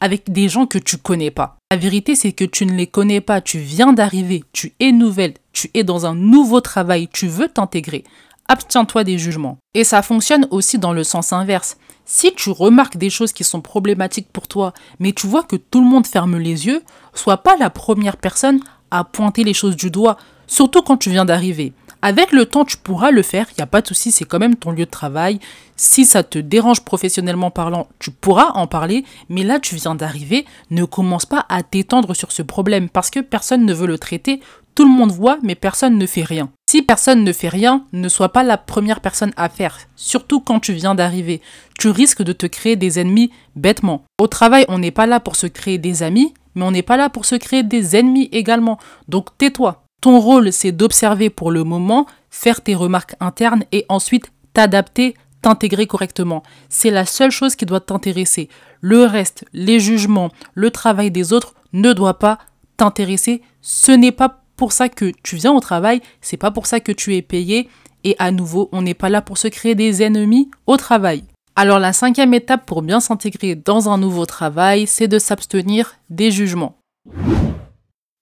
avec 0.00 0.30
des 0.30 0.48
gens 0.48 0.66
que 0.66 0.78
tu 0.78 0.98
connais 0.98 1.30
pas. 1.30 1.58
La 1.70 1.76
vérité, 1.76 2.14
c'est 2.14 2.32
que 2.32 2.44
tu 2.44 2.66
ne 2.66 2.74
les 2.74 2.86
connais 2.86 3.20
pas, 3.20 3.40
tu 3.40 3.58
viens 3.58 3.92
d'arriver, 3.92 4.44
tu 4.52 4.74
es 4.80 4.92
nouvelle, 4.92 5.34
tu 5.52 5.70
es 5.74 5.84
dans 5.84 6.06
un 6.06 6.14
nouveau 6.14 6.60
travail, 6.60 7.08
tu 7.12 7.28
veux 7.28 7.48
t'intégrer 7.48 8.04
abstiens-toi 8.48 9.04
des 9.04 9.18
jugements. 9.18 9.58
Et 9.74 9.84
ça 9.84 10.02
fonctionne 10.02 10.46
aussi 10.50 10.78
dans 10.78 10.92
le 10.92 11.04
sens 11.04 11.32
inverse. 11.32 11.76
Si 12.04 12.32
tu 12.34 12.50
remarques 12.50 12.96
des 12.96 13.10
choses 13.10 13.32
qui 13.32 13.44
sont 13.44 13.60
problématiques 13.60 14.30
pour 14.32 14.46
toi, 14.46 14.72
mais 15.00 15.12
tu 15.12 15.26
vois 15.26 15.42
que 15.42 15.56
tout 15.56 15.80
le 15.80 15.88
monde 15.88 16.06
ferme 16.06 16.38
les 16.38 16.66
yeux, 16.66 16.82
sois 17.14 17.38
pas 17.38 17.56
la 17.56 17.70
première 17.70 18.16
personne 18.16 18.60
à 18.90 19.04
pointer 19.04 19.44
les 19.44 19.54
choses 19.54 19.76
du 19.76 19.90
doigt, 19.90 20.16
surtout 20.46 20.82
quand 20.82 20.96
tu 20.96 21.10
viens 21.10 21.24
d'arriver. 21.24 21.72
Avec 22.02 22.30
le 22.30 22.46
temps, 22.46 22.64
tu 22.64 22.76
pourras 22.76 23.10
le 23.10 23.22
faire, 23.22 23.46
il 23.50 23.54
n'y 23.58 23.64
a 23.64 23.66
pas 23.66 23.80
de 23.80 23.88
souci, 23.88 24.12
c'est 24.12 24.24
quand 24.24 24.38
même 24.38 24.54
ton 24.54 24.70
lieu 24.70 24.84
de 24.84 24.90
travail. 24.90 25.40
Si 25.76 26.04
ça 26.04 26.22
te 26.22 26.38
dérange 26.38 26.84
professionnellement 26.84 27.50
parlant, 27.50 27.88
tu 27.98 28.10
pourras 28.12 28.50
en 28.54 28.68
parler, 28.68 29.04
mais 29.28 29.42
là, 29.42 29.58
tu 29.58 29.74
viens 29.74 29.94
d'arriver, 29.94 30.44
ne 30.70 30.84
commence 30.84 31.26
pas 31.26 31.46
à 31.48 31.62
t'étendre 31.62 32.14
sur 32.14 32.30
ce 32.30 32.42
problème 32.42 32.88
parce 32.88 33.10
que 33.10 33.18
personne 33.20 33.64
ne 33.64 33.74
veut 33.74 33.88
le 33.88 33.98
traiter, 33.98 34.40
tout 34.76 34.84
le 34.84 34.90
monde 34.90 35.10
voit, 35.10 35.38
mais 35.42 35.54
personne 35.54 35.96
ne 35.96 36.06
fait 36.06 36.22
rien. 36.22 36.50
Si 36.70 36.82
personne 36.82 37.24
ne 37.24 37.32
fait 37.32 37.48
rien, 37.48 37.86
ne 37.92 38.08
sois 38.08 38.28
pas 38.28 38.42
la 38.42 38.58
première 38.58 39.00
personne 39.00 39.32
à 39.36 39.48
faire, 39.48 39.78
surtout 39.96 40.38
quand 40.38 40.60
tu 40.60 40.74
viens 40.74 40.94
d'arriver. 40.94 41.40
Tu 41.78 41.88
risques 41.88 42.22
de 42.22 42.34
te 42.34 42.44
créer 42.44 42.76
des 42.76 43.00
ennemis 43.00 43.30
bêtement. 43.56 44.04
Au 44.20 44.26
travail, 44.26 44.66
on 44.68 44.78
n'est 44.78 44.90
pas 44.90 45.06
là 45.06 45.18
pour 45.18 45.34
se 45.34 45.46
créer 45.46 45.78
des 45.78 46.02
amis, 46.02 46.34
mais 46.54 46.62
on 46.62 46.72
n'est 46.72 46.82
pas 46.82 46.98
là 46.98 47.08
pour 47.08 47.24
se 47.24 47.36
créer 47.36 47.62
des 47.62 47.96
ennemis 47.96 48.28
également. 48.32 48.78
Donc 49.08 49.36
tais-toi. 49.38 49.82
Ton 50.02 50.20
rôle, 50.20 50.52
c'est 50.52 50.72
d'observer 50.72 51.30
pour 51.30 51.50
le 51.50 51.64
moment, 51.64 52.06
faire 52.28 52.60
tes 52.60 52.74
remarques 52.74 53.16
internes 53.18 53.64
et 53.72 53.86
ensuite 53.88 54.30
t'adapter, 54.52 55.14
t'intégrer 55.40 55.86
correctement. 55.86 56.42
C'est 56.68 56.90
la 56.90 57.06
seule 57.06 57.30
chose 57.30 57.56
qui 57.56 57.64
doit 57.64 57.80
t'intéresser. 57.80 58.50
Le 58.82 59.04
reste, 59.04 59.46
les 59.54 59.80
jugements, 59.80 60.30
le 60.52 60.70
travail 60.70 61.10
des 61.10 61.32
autres 61.32 61.54
ne 61.72 61.94
doit 61.94 62.18
pas 62.18 62.38
t'intéresser. 62.76 63.40
Ce 63.62 63.90
n'est 63.90 64.12
pas 64.12 64.42
pour 64.56 64.72
ça 64.72 64.88
que 64.88 65.12
tu 65.22 65.36
viens 65.36 65.52
au 65.52 65.60
travail, 65.60 66.00
c'est 66.20 66.36
pas 66.36 66.50
pour 66.50 66.66
ça 66.66 66.80
que 66.80 66.92
tu 66.92 67.14
es 67.14 67.22
payé. 67.22 67.68
Et 68.04 68.16
à 68.18 68.30
nouveau, 68.30 68.68
on 68.72 68.82
n'est 68.82 68.94
pas 68.94 69.08
là 69.08 69.20
pour 69.20 69.38
se 69.38 69.48
créer 69.48 69.74
des 69.74 70.02
ennemis 70.02 70.50
au 70.66 70.76
travail. 70.76 71.24
Alors 71.56 71.78
la 71.78 71.92
cinquième 71.92 72.34
étape 72.34 72.66
pour 72.66 72.82
bien 72.82 73.00
s'intégrer 73.00 73.54
dans 73.54 73.88
un 73.88 73.98
nouveau 73.98 74.26
travail, 74.26 74.86
c'est 74.86 75.08
de 75.08 75.18
s'abstenir 75.18 75.94
des 76.10 76.30
jugements. 76.30 76.76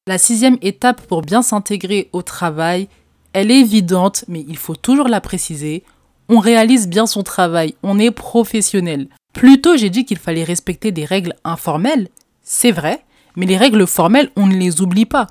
La 0.06 0.18
sixième 0.18 0.58
étape 0.62 1.02
pour 1.06 1.22
bien 1.22 1.42
s'intégrer 1.42 2.10
au 2.12 2.22
travail, 2.22 2.88
elle 3.32 3.50
est 3.50 3.60
évidente, 3.60 4.24
mais 4.28 4.44
il 4.46 4.56
faut 4.56 4.76
toujours 4.76 5.08
la 5.08 5.20
préciser. 5.20 5.82
On 6.28 6.38
réalise 6.38 6.88
bien 6.88 7.06
son 7.06 7.22
travail, 7.22 7.74
on 7.82 7.98
est 7.98 8.10
professionnel. 8.12 9.08
Plutôt, 9.32 9.76
j'ai 9.76 9.90
dit 9.90 10.04
qu'il 10.04 10.18
fallait 10.18 10.44
respecter 10.44 10.92
des 10.92 11.04
règles 11.04 11.34
informelles, 11.42 12.08
c'est 12.42 12.70
vrai, 12.70 13.04
mais 13.34 13.46
les 13.46 13.56
règles 13.56 13.86
formelles, 13.86 14.30
on 14.36 14.46
ne 14.46 14.54
les 14.54 14.80
oublie 14.80 15.06
pas. 15.06 15.26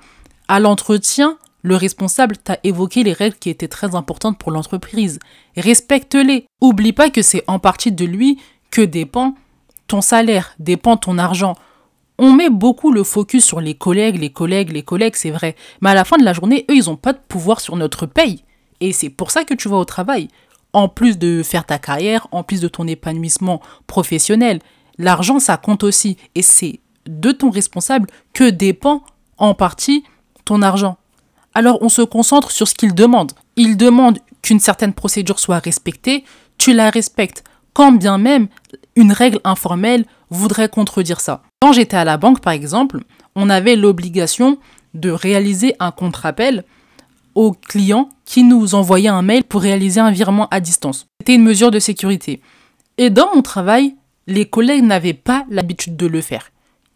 À 0.47 0.60
l'entretien, 0.60 1.38
le 1.62 1.75
responsable 1.75 2.38
t'a 2.38 2.60
évoqué 2.63 3.03
les 3.03 3.13
règles 3.13 3.38
qui 3.38 3.49
étaient 3.49 3.67
très 3.67 3.95
importantes 3.95 4.38
pour 4.38 4.51
l'entreprise. 4.51 5.19
Respecte-les. 5.56 6.45
Oublie 6.62 6.93
pas 6.93 7.10
que 7.10 7.21
c'est 7.21 7.43
en 7.47 7.60
partie 7.60 7.91
de 7.91 8.06
lui 8.06 8.39
que 8.69 8.82
dépend 8.82 9.36
ton 9.88 10.01
salaire, 10.01 10.56
dépend 10.60 10.97
ton 10.97 11.17
argent. 11.17 11.56
On 12.19 12.34
met 12.34 12.49
beaucoup 12.49 12.91
le 12.91 13.03
focus 13.03 13.45
sur 13.45 13.62
les 13.62 13.75
collègues, 13.75 14.19
les 14.19 14.32
collègues, 14.32 14.71
les 14.71 14.84
collègues, 14.84 15.15
c'est 15.15 15.32
vrai. 15.32 15.56
Mais 15.82 15.91
à 15.91 15.93
la 15.93 16.06
fin 16.06 16.17
de 16.17 16.23
la 16.23 16.34
journée, 16.34 16.65
eux, 16.69 16.75
ils 16.75 16.86
n'ont 16.86 16.97
pas 16.97 17.13
de 17.13 17.19
pouvoir 17.27 17.60
sur 17.60 17.75
notre 17.75 18.06
paye. 18.06 18.43
Et 18.82 18.91
c'est 18.91 19.10
pour 19.10 19.32
ça 19.32 19.45
que 19.45 19.53
tu 19.53 19.69
vas 19.69 19.77
au 19.77 19.86
travail. 19.86 20.27
En 20.73 20.89
plus 20.89 21.17
de 21.17 21.43
faire 21.43 21.65
ta 21.65 21.79
carrière, 21.79 22.27
en 22.32 22.43
plus 22.43 22.60
de 22.60 22.67
ton 22.67 22.88
épanouissement 22.88 23.62
professionnel, 23.88 24.60
l'argent, 24.97 25.39
ça 25.39 25.58
compte 25.58 25.84
aussi. 25.84 26.17
Et 26.36 26.41
c'est 26.41 26.79
de 27.06 27.32
ton 27.32 27.49
responsable 27.49 28.10
que 28.34 28.49
dépend 28.49 29.03
en 29.38 29.53
partie 29.53 30.03
ton 30.45 30.62
argent. 30.62 30.97
Alors 31.53 31.79
on 31.82 31.89
se 31.89 32.01
concentre 32.01 32.51
sur 32.51 32.67
ce 32.67 32.73
qu'il 32.73 32.95
demande. 32.95 33.32
Il 33.56 33.77
demande 33.77 34.19
qu'une 34.41 34.60
certaine 34.60 34.93
procédure 34.93 35.39
soit 35.39 35.60
respectée, 35.60 36.23
tu 36.58 36.73
la 36.73 36.89
respectes, 36.89 37.43
quand 37.73 37.91
bien 37.91 38.17
même 38.17 38.47
une 38.95 39.12
règle 39.12 39.39
informelle 39.43 40.06
voudrait 40.29 40.69
contredire 40.69 41.19
ça. 41.19 41.41
Quand 41.62 41.73
j'étais 41.73 41.97
à 41.97 42.03
la 42.03 42.17
banque, 42.17 42.41
par 42.41 42.53
exemple, 42.53 42.99
on 43.36 43.49
avait 43.49 43.75
l'obligation 43.75 44.58
de 44.93 45.10
réaliser 45.10 45.75
un 45.79 45.91
contre-appel 45.91 46.63
aux 47.36 47.53
clients 47.53 48.10
qui 48.25 48.43
nous 48.43 48.75
envoyaient 48.75 49.10
un 49.10 49.21
mail 49.21 49.43
pour 49.43 49.62
réaliser 49.62 49.99
un 49.99 50.12
virement 50.12 50.47
à 50.49 50.60
distance. 50.60 51.08
C'était 51.19 51.36
une 51.36 51.43
mesure 51.43 51.71
de 51.71 51.79
sécurité. 51.79 52.41
Et 52.97 53.10
dans 53.10 53.34
mon 53.34 53.41
travail, 53.41 53.95
les 54.27 54.45
collègues 54.45 54.84
n'avaient 54.84 55.13
pas 55.13 55.45
l'habitude 55.49 55.97
de 55.97 56.06
le 56.06 56.21
faire. 56.21 56.51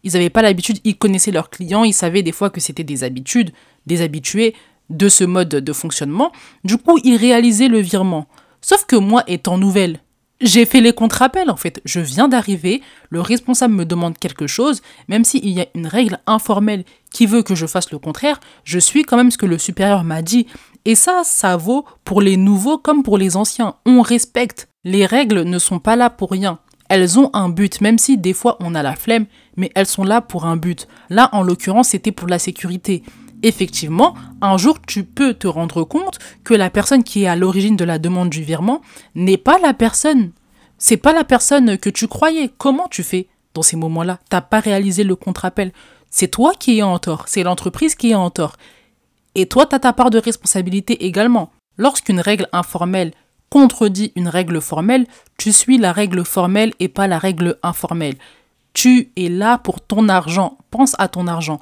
Ils 0.08 0.14
n'avaient 0.14 0.30
pas 0.30 0.40
l'habitude, 0.40 0.78
ils 0.84 0.96
connaissaient 0.96 1.30
leurs 1.30 1.50
clients, 1.50 1.84
ils 1.84 1.92
savaient 1.92 2.22
des 2.22 2.32
fois 2.32 2.48
que 2.48 2.60
c'était 2.60 2.82
des 2.82 3.04
habitudes, 3.04 3.50
des 3.86 4.00
habitués 4.00 4.54
de 4.88 5.10
ce 5.10 5.24
mode 5.24 5.50
de 5.50 5.72
fonctionnement. 5.74 6.32
Du 6.64 6.78
coup, 6.78 6.98
ils 7.04 7.16
réalisaient 7.16 7.68
le 7.68 7.80
virement. 7.80 8.26
Sauf 8.62 8.86
que 8.86 8.96
moi, 8.96 9.22
étant 9.26 9.58
nouvelle, 9.58 10.00
j'ai 10.40 10.64
fait 10.64 10.80
les 10.80 10.94
contre-appels 10.94 11.50
en 11.50 11.56
fait. 11.56 11.82
Je 11.84 12.00
viens 12.00 12.26
d'arriver, 12.26 12.80
le 13.10 13.20
responsable 13.20 13.74
me 13.74 13.84
demande 13.84 14.16
quelque 14.16 14.46
chose, 14.46 14.80
même 15.08 15.24
s'il 15.24 15.46
y 15.46 15.60
a 15.60 15.66
une 15.74 15.86
règle 15.86 16.20
informelle 16.26 16.84
qui 17.10 17.26
veut 17.26 17.42
que 17.42 17.54
je 17.54 17.66
fasse 17.66 17.90
le 17.90 17.98
contraire, 17.98 18.40
je 18.64 18.78
suis 18.78 19.02
quand 19.02 19.18
même 19.18 19.30
ce 19.30 19.36
que 19.36 19.46
le 19.46 19.58
supérieur 19.58 20.04
m'a 20.04 20.22
dit. 20.22 20.46
Et 20.86 20.94
ça, 20.94 21.20
ça 21.22 21.58
vaut 21.58 21.84
pour 22.04 22.22
les 22.22 22.38
nouveaux 22.38 22.78
comme 22.78 23.02
pour 23.02 23.18
les 23.18 23.36
anciens. 23.36 23.74
On 23.84 24.00
respecte. 24.00 24.68
Les 24.84 25.04
règles 25.04 25.42
ne 25.42 25.58
sont 25.58 25.80
pas 25.80 25.96
là 25.96 26.08
pour 26.08 26.30
rien. 26.30 26.60
Elles 26.88 27.18
ont 27.18 27.30
un 27.34 27.48
but, 27.48 27.80
même 27.80 27.98
si 27.98 28.16
des 28.16 28.32
fois 28.32 28.56
on 28.60 28.74
a 28.74 28.82
la 28.82 28.96
flemme, 28.96 29.26
mais 29.56 29.70
elles 29.74 29.86
sont 29.86 30.04
là 30.04 30.20
pour 30.20 30.46
un 30.46 30.56
but. 30.56 30.88
Là, 31.10 31.28
en 31.32 31.42
l'occurrence, 31.42 31.88
c'était 31.88 32.12
pour 32.12 32.28
la 32.28 32.38
sécurité. 32.38 33.02
Effectivement, 33.42 34.14
un 34.40 34.56
jour, 34.56 34.78
tu 34.86 35.04
peux 35.04 35.34
te 35.34 35.46
rendre 35.46 35.84
compte 35.84 36.18
que 36.44 36.54
la 36.54 36.70
personne 36.70 37.04
qui 37.04 37.24
est 37.24 37.28
à 37.28 37.36
l'origine 37.36 37.76
de 37.76 37.84
la 37.84 37.98
demande 37.98 38.30
du 38.30 38.42
virement 38.42 38.80
n'est 39.14 39.36
pas 39.36 39.58
la 39.58 39.74
personne. 39.74 40.32
C'est 40.78 40.96
pas 40.96 41.12
la 41.12 41.24
personne 41.24 41.78
que 41.78 41.90
tu 41.90 42.08
croyais. 42.08 42.50
Comment 42.56 42.88
tu 42.88 43.02
fais 43.02 43.28
dans 43.54 43.62
ces 43.62 43.76
moments-là? 43.76 44.18
T'as 44.28 44.40
pas 44.40 44.60
réalisé 44.60 45.04
le 45.04 45.14
contre-appel. 45.14 45.72
C'est 46.10 46.28
toi 46.28 46.52
qui 46.58 46.78
es 46.78 46.82
en 46.82 46.98
tort. 46.98 47.24
C'est 47.28 47.42
l'entreprise 47.42 47.94
qui 47.94 48.10
est 48.10 48.14
en 48.14 48.30
tort. 48.30 48.56
Et 49.34 49.46
toi, 49.46 49.66
tu 49.66 49.74
as 49.74 49.80
ta 49.80 49.92
part 49.92 50.10
de 50.10 50.18
responsabilité 50.18 51.04
également. 51.04 51.50
Lorsqu'une 51.76 52.20
règle 52.20 52.48
informelle 52.52 53.12
contredit 53.50 54.12
une 54.16 54.28
règle 54.28 54.60
formelle, 54.60 55.06
tu 55.36 55.52
suis 55.52 55.78
la 55.78 55.92
règle 55.92 56.24
formelle 56.24 56.72
et 56.80 56.88
pas 56.88 57.06
la 57.06 57.18
règle 57.18 57.58
informelle. 57.62 58.16
Tu 58.74 59.10
es 59.16 59.28
là 59.28 59.58
pour 59.58 59.80
ton 59.80 60.08
argent. 60.08 60.58
Pense 60.70 60.94
à 60.98 61.08
ton 61.08 61.26
argent. 61.26 61.60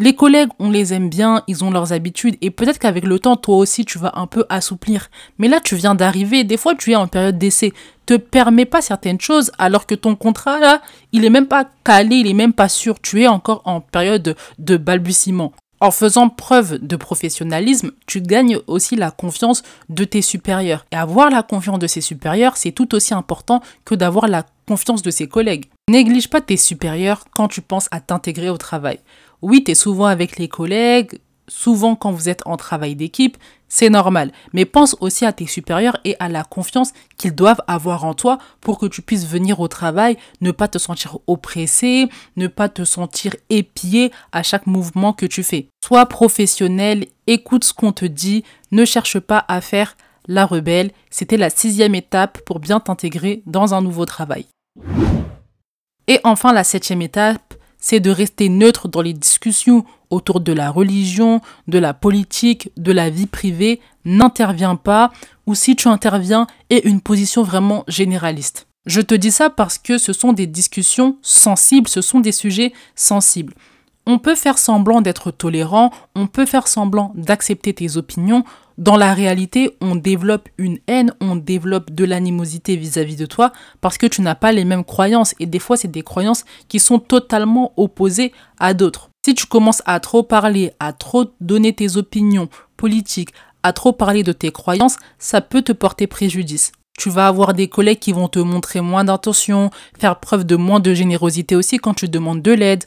Les 0.00 0.14
collègues, 0.14 0.50
on 0.60 0.70
les 0.70 0.94
aime 0.94 1.08
bien, 1.08 1.42
ils 1.48 1.64
ont 1.64 1.72
leurs 1.72 1.92
habitudes 1.92 2.36
et 2.40 2.52
peut-être 2.52 2.78
qu'avec 2.78 3.04
le 3.04 3.18
temps, 3.18 3.34
toi 3.34 3.56
aussi, 3.56 3.84
tu 3.84 3.98
vas 3.98 4.12
un 4.14 4.28
peu 4.28 4.44
assouplir. 4.48 5.10
Mais 5.38 5.48
là, 5.48 5.58
tu 5.58 5.74
viens 5.74 5.96
d'arriver, 5.96 6.44
des 6.44 6.56
fois, 6.56 6.76
tu 6.76 6.92
es 6.92 6.94
en 6.94 7.08
période 7.08 7.36
d'essai, 7.36 7.72
te 8.06 8.14
permets 8.14 8.64
pas 8.64 8.80
certaines 8.80 9.20
choses 9.20 9.50
alors 9.58 9.86
que 9.86 9.96
ton 9.96 10.14
contrat, 10.14 10.60
là, 10.60 10.82
il 11.10 11.24
est 11.24 11.30
même 11.30 11.48
pas 11.48 11.68
calé, 11.82 12.14
il 12.14 12.28
est 12.28 12.34
même 12.34 12.52
pas 12.52 12.68
sûr, 12.68 13.00
tu 13.00 13.22
es 13.22 13.26
encore 13.26 13.60
en 13.64 13.80
période 13.80 14.36
de 14.60 14.76
balbutiement. 14.76 15.52
En 15.80 15.92
faisant 15.92 16.28
preuve 16.28 16.78
de 16.78 16.96
professionnalisme, 16.96 17.92
tu 18.06 18.20
gagnes 18.20 18.58
aussi 18.66 18.96
la 18.96 19.12
confiance 19.12 19.62
de 19.88 20.04
tes 20.04 20.22
supérieurs. 20.22 20.84
Et 20.90 20.96
avoir 20.96 21.30
la 21.30 21.44
confiance 21.44 21.78
de 21.78 21.86
ses 21.86 22.00
supérieurs, 22.00 22.56
c'est 22.56 22.72
tout 22.72 22.94
aussi 22.94 23.14
important 23.14 23.62
que 23.84 23.94
d'avoir 23.94 24.26
la 24.26 24.44
confiance 24.66 25.02
de 25.02 25.10
ses 25.10 25.28
collègues. 25.28 25.66
Néglige 25.88 26.30
pas 26.30 26.40
tes 26.40 26.56
supérieurs 26.56 27.24
quand 27.34 27.48
tu 27.48 27.62
penses 27.62 27.88
à 27.92 28.00
t'intégrer 28.00 28.50
au 28.50 28.56
travail. 28.56 28.98
Oui, 29.40 29.62
tu 29.62 29.70
es 29.70 29.74
souvent 29.74 30.06
avec 30.06 30.38
les 30.38 30.48
collègues, 30.48 31.20
souvent 31.46 31.94
quand 31.94 32.10
vous 32.10 32.28
êtes 32.28 32.42
en 32.44 32.56
travail 32.56 32.96
d'équipe, 32.96 33.36
c'est 33.68 33.90
normal. 33.90 34.32
Mais 34.52 34.64
pense 34.64 34.96
aussi 35.00 35.24
à 35.24 35.32
tes 35.32 35.46
supérieurs 35.46 35.98
et 36.04 36.16
à 36.18 36.28
la 36.28 36.44
confiance 36.44 36.92
qu'ils 37.16 37.34
doivent 37.34 37.62
avoir 37.66 38.04
en 38.04 38.14
toi 38.14 38.38
pour 38.60 38.78
que 38.78 38.86
tu 38.86 39.02
puisses 39.02 39.26
venir 39.26 39.60
au 39.60 39.68
travail, 39.68 40.16
ne 40.40 40.50
pas 40.50 40.68
te 40.68 40.78
sentir 40.78 41.18
oppressé, 41.26 42.08
ne 42.36 42.46
pas 42.46 42.68
te 42.68 42.84
sentir 42.84 43.36
épié 43.50 44.10
à 44.32 44.42
chaque 44.42 44.66
mouvement 44.66 45.12
que 45.12 45.26
tu 45.26 45.42
fais. 45.42 45.68
Sois 45.84 46.06
professionnel, 46.06 47.06
écoute 47.26 47.64
ce 47.64 47.74
qu'on 47.74 47.92
te 47.92 48.04
dit, 48.04 48.44
ne 48.72 48.84
cherche 48.84 49.18
pas 49.18 49.44
à 49.48 49.60
faire 49.60 49.96
la 50.26 50.46
rebelle. 50.46 50.90
C'était 51.10 51.36
la 51.36 51.50
sixième 51.50 51.94
étape 51.94 52.40
pour 52.44 52.60
bien 52.60 52.80
t'intégrer 52.80 53.42
dans 53.46 53.74
un 53.74 53.80
nouveau 53.80 54.04
travail. 54.04 54.46
Et 56.06 56.20
enfin, 56.24 56.52
la 56.52 56.64
septième 56.64 57.02
étape, 57.02 57.54
c'est 57.78 58.00
de 58.00 58.10
rester 58.10 58.48
neutre 58.48 58.88
dans 58.88 59.02
les 59.02 59.12
discussions 59.12 59.84
autour 60.10 60.40
de 60.40 60.52
la 60.52 60.70
religion, 60.70 61.40
de 61.66 61.78
la 61.78 61.94
politique, 61.94 62.70
de 62.76 62.92
la 62.92 63.10
vie 63.10 63.26
privée, 63.26 63.80
n'interviens 64.04 64.76
pas, 64.76 65.12
ou 65.46 65.54
si 65.54 65.76
tu 65.76 65.88
interviens, 65.88 66.46
aie 66.70 66.82
une 66.84 67.00
position 67.00 67.42
vraiment 67.42 67.84
généraliste. 67.88 68.66
Je 68.86 69.02
te 69.02 69.14
dis 69.14 69.30
ça 69.30 69.50
parce 69.50 69.76
que 69.76 69.98
ce 69.98 70.12
sont 70.12 70.32
des 70.32 70.46
discussions 70.46 71.18
sensibles, 71.20 71.88
ce 71.88 72.00
sont 72.00 72.20
des 72.20 72.32
sujets 72.32 72.72
sensibles. 72.94 73.54
On 74.06 74.18
peut 74.18 74.34
faire 74.34 74.56
semblant 74.56 75.02
d'être 75.02 75.30
tolérant, 75.30 75.90
on 76.14 76.26
peut 76.26 76.46
faire 76.46 76.66
semblant 76.66 77.12
d'accepter 77.14 77.74
tes 77.74 77.98
opinions. 77.98 78.44
Dans 78.78 78.96
la 78.96 79.12
réalité, 79.12 79.76
on 79.82 79.96
développe 79.96 80.48
une 80.56 80.78
haine, 80.86 81.12
on 81.20 81.36
développe 81.36 81.90
de 81.90 82.06
l'animosité 82.06 82.76
vis-à-vis 82.76 83.16
de 83.16 83.26
toi 83.26 83.52
parce 83.82 83.98
que 83.98 84.06
tu 84.06 84.22
n'as 84.22 84.34
pas 84.34 84.52
les 84.52 84.64
mêmes 84.64 84.84
croyances 84.84 85.34
et 85.38 85.44
des 85.44 85.58
fois 85.58 85.76
c'est 85.76 85.90
des 85.90 86.00
croyances 86.00 86.46
qui 86.68 86.80
sont 86.80 86.98
totalement 86.98 87.74
opposées 87.76 88.32
à 88.58 88.72
d'autres. 88.72 89.07
Si 89.28 89.34
tu 89.34 89.44
commences 89.44 89.82
à 89.84 90.00
trop 90.00 90.22
parler, 90.22 90.72
à 90.80 90.94
trop 90.94 91.26
donner 91.42 91.74
tes 91.74 91.98
opinions 91.98 92.48
politiques, 92.78 93.34
à 93.62 93.74
trop 93.74 93.92
parler 93.92 94.22
de 94.22 94.32
tes 94.32 94.50
croyances, 94.50 94.96
ça 95.18 95.42
peut 95.42 95.60
te 95.60 95.72
porter 95.72 96.06
préjudice. 96.06 96.72
Tu 96.98 97.10
vas 97.10 97.26
avoir 97.26 97.52
des 97.52 97.68
collègues 97.68 97.98
qui 97.98 98.12
vont 98.12 98.28
te 98.28 98.38
montrer 98.38 98.80
moins 98.80 99.04
d'intention, 99.04 99.68
faire 99.98 100.18
preuve 100.18 100.44
de 100.44 100.56
moins 100.56 100.80
de 100.80 100.94
générosité 100.94 101.56
aussi 101.56 101.76
quand 101.76 101.92
tu 101.92 102.08
demandes 102.08 102.40
de 102.40 102.52
l'aide. 102.52 102.84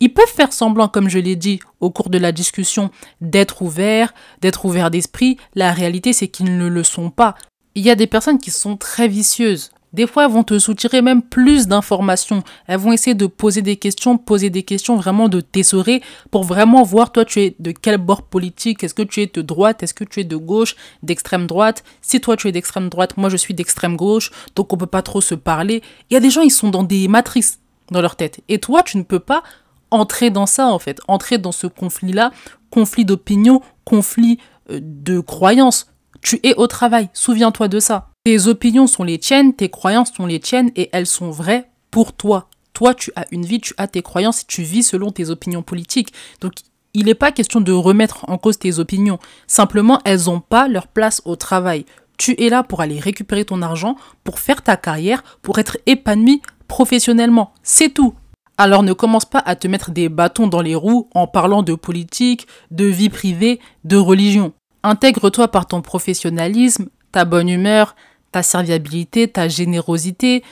Ils 0.00 0.12
peuvent 0.12 0.26
faire 0.26 0.52
semblant, 0.52 0.88
comme 0.88 1.08
je 1.08 1.20
l'ai 1.20 1.36
dit 1.36 1.60
au 1.78 1.90
cours 1.90 2.10
de 2.10 2.18
la 2.18 2.32
discussion, 2.32 2.90
d'être 3.20 3.62
ouverts, 3.62 4.14
d'être 4.40 4.64
ouverts 4.64 4.90
d'esprit. 4.90 5.36
La 5.54 5.70
réalité, 5.70 6.12
c'est 6.12 6.26
qu'ils 6.26 6.58
ne 6.58 6.66
le 6.66 6.82
sont 6.82 7.10
pas. 7.10 7.36
Il 7.76 7.84
y 7.84 7.90
a 7.90 7.94
des 7.94 8.08
personnes 8.08 8.38
qui 8.38 8.50
sont 8.50 8.76
très 8.76 9.06
vicieuses. 9.06 9.70
Des 9.94 10.08
fois, 10.08 10.24
elles 10.24 10.32
vont 10.32 10.42
te 10.42 10.58
soutirer 10.58 11.02
même 11.02 11.22
plus 11.22 11.68
d'informations. 11.68 12.42
Elles 12.66 12.80
vont 12.80 12.90
essayer 12.90 13.14
de 13.14 13.26
poser 13.26 13.62
des 13.62 13.76
questions, 13.76 14.18
poser 14.18 14.50
des 14.50 14.64
questions, 14.64 14.96
vraiment 14.96 15.28
de 15.28 15.40
t'essorer 15.40 16.02
pour 16.32 16.42
vraiment 16.42 16.82
voir 16.82 17.12
toi 17.12 17.24
tu 17.24 17.40
es 17.40 17.54
de 17.60 17.70
quel 17.70 17.98
bord 17.98 18.22
politique? 18.22 18.82
Est-ce 18.82 18.92
que 18.92 19.02
tu 19.02 19.22
es 19.22 19.30
de 19.32 19.40
droite? 19.40 19.84
Est-ce 19.84 19.94
que 19.94 20.02
tu 20.02 20.18
es 20.18 20.24
de 20.24 20.36
gauche? 20.36 20.74
D'extrême 21.04 21.46
droite? 21.46 21.84
Si 22.02 22.20
toi 22.20 22.36
tu 22.36 22.48
es 22.48 22.52
d'extrême 22.52 22.88
droite, 22.88 23.16
moi 23.16 23.28
je 23.28 23.36
suis 23.36 23.54
d'extrême 23.54 23.96
gauche, 23.96 24.32
donc 24.56 24.72
on 24.72 24.76
peut 24.76 24.86
pas 24.86 25.02
trop 25.02 25.20
se 25.20 25.36
parler. 25.36 25.80
Il 26.10 26.14
y 26.14 26.16
a 26.16 26.20
des 26.20 26.30
gens, 26.30 26.42
ils 26.42 26.50
sont 26.50 26.70
dans 26.70 26.82
des 26.82 27.06
matrices 27.06 27.60
dans 27.92 28.00
leur 28.00 28.16
tête. 28.16 28.40
Et 28.48 28.58
toi, 28.58 28.82
tu 28.82 28.96
ne 28.96 29.04
peux 29.04 29.20
pas 29.20 29.44
entrer 29.92 30.30
dans 30.30 30.46
ça 30.46 30.66
en 30.66 30.80
fait, 30.80 31.00
entrer 31.06 31.38
dans 31.38 31.52
ce 31.52 31.68
conflit-là, 31.68 32.32
conflit 32.70 33.04
d'opinion, 33.04 33.60
conflit 33.84 34.38
euh, 34.70 34.80
de 34.82 35.20
croyances. 35.20 35.86
Tu 36.20 36.40
es 36.42 36.54
au 36.56 36.66
travail, 36.66 37.10
souviens-toi 37.12 37.68
de 37.68 37.78
ça. 37.78 38.13
Tes 38.24 38.46
opinions 38.46 38.86
sont 38.86 39.04
les 39.04 39.18
tiennes, 39.18 39.52
tes 39.52 39.68
croyances 39.68 40.10
sont 40.10 40.24
les 40.24 40.40
tiennes 40.40 40.70
et 40.76 40.88
elles 40.92 41.06
sont 41.06 41.30
vraies 41.30 41.68
pour 41.90 42.14
toi. 42.14 42.48
Toi, 42.72 42.94
tu 42.94 43.12
as 43.16 43.26
une 43.32 43.44
vie, 43.44 43.60
tu 43.60 43.74
as 43.76 43.86
tes 43.86 44.00
croyances, 44.00 44.46
tu 44.46 44.62
vis 44.62 44.82
selon 44.82 45.10
tes 45.10 45.28
opinions 45.28 45.62
politiques. 45.62 46.10
Donc, 46.40 46.54
il 46.94 47.04
n'est 47.04 47.14
pas 47.14 47.32
question 47.32 47.60
de 47.60 47.70
remettre 47.70 48.24
en 48.30 48.38
cause 48.38 48.58
tes 48.58 48.78
opinions. 48.78 49.18
Simplement, 49.46 50.00
elles 50.06 50.24
n'ont 50.24 50.40
pas 50.40 50.68
leur 50.68 50.88
place 50.88 51.20
au 51.26 51.36
travail. 51.36 51.84
Tu 52.16 52.34
es 52.42 52.48
là 52.48 52.62
pour 52.62 52.80
aller 52.80 52.98
récupérer 52.98 53.44
ton 53.44 53.60
argent, 53.60 53.94
pour 54.22 54.38
faire 54.38 54.62
ta 54.62 54.78
carrière, 54.78 55.22
pour 55.42 55.58
être 55.58 55.76
épanoui 55.84 56.40
professionnellement. 56.66 57.52
C'est 57.62 57.90
tout. 57.90 58.14
Alors 58.56 58.84
ne 58.84 58.94
commence 58.94 59.26
pas 59.26 59.42
à 59.44 59.54
te 59.54 59.68
mettre 59.68 59.90
des 59.90 60.08
bâtons 60.08 60.46
dans 60.46 60.62
les 60.62 60.74
roues 60.74 61.10
en 61.14 61.26
parlant 61.26 61.62
de 61.62 61.74
politique, 61.74 62.46
de 62.70 62.86
vie 62.86 63.10
privée, 63.10 63.60
de 63.84 63.98
religion. 63.98 64.54
Intègre-toi 64.82 65.48
par 65.48 65.66
ton 65.66 65.82
professionnalisme, 65.82 66.88
ta 67.12 67.26
bonne 67.26 67.50
humeur, 67.50 67.94
ta 68.34 68.42
serviabilité, 68.42 69.28
ta 69.28 69.46
générosité, 69.46 70.42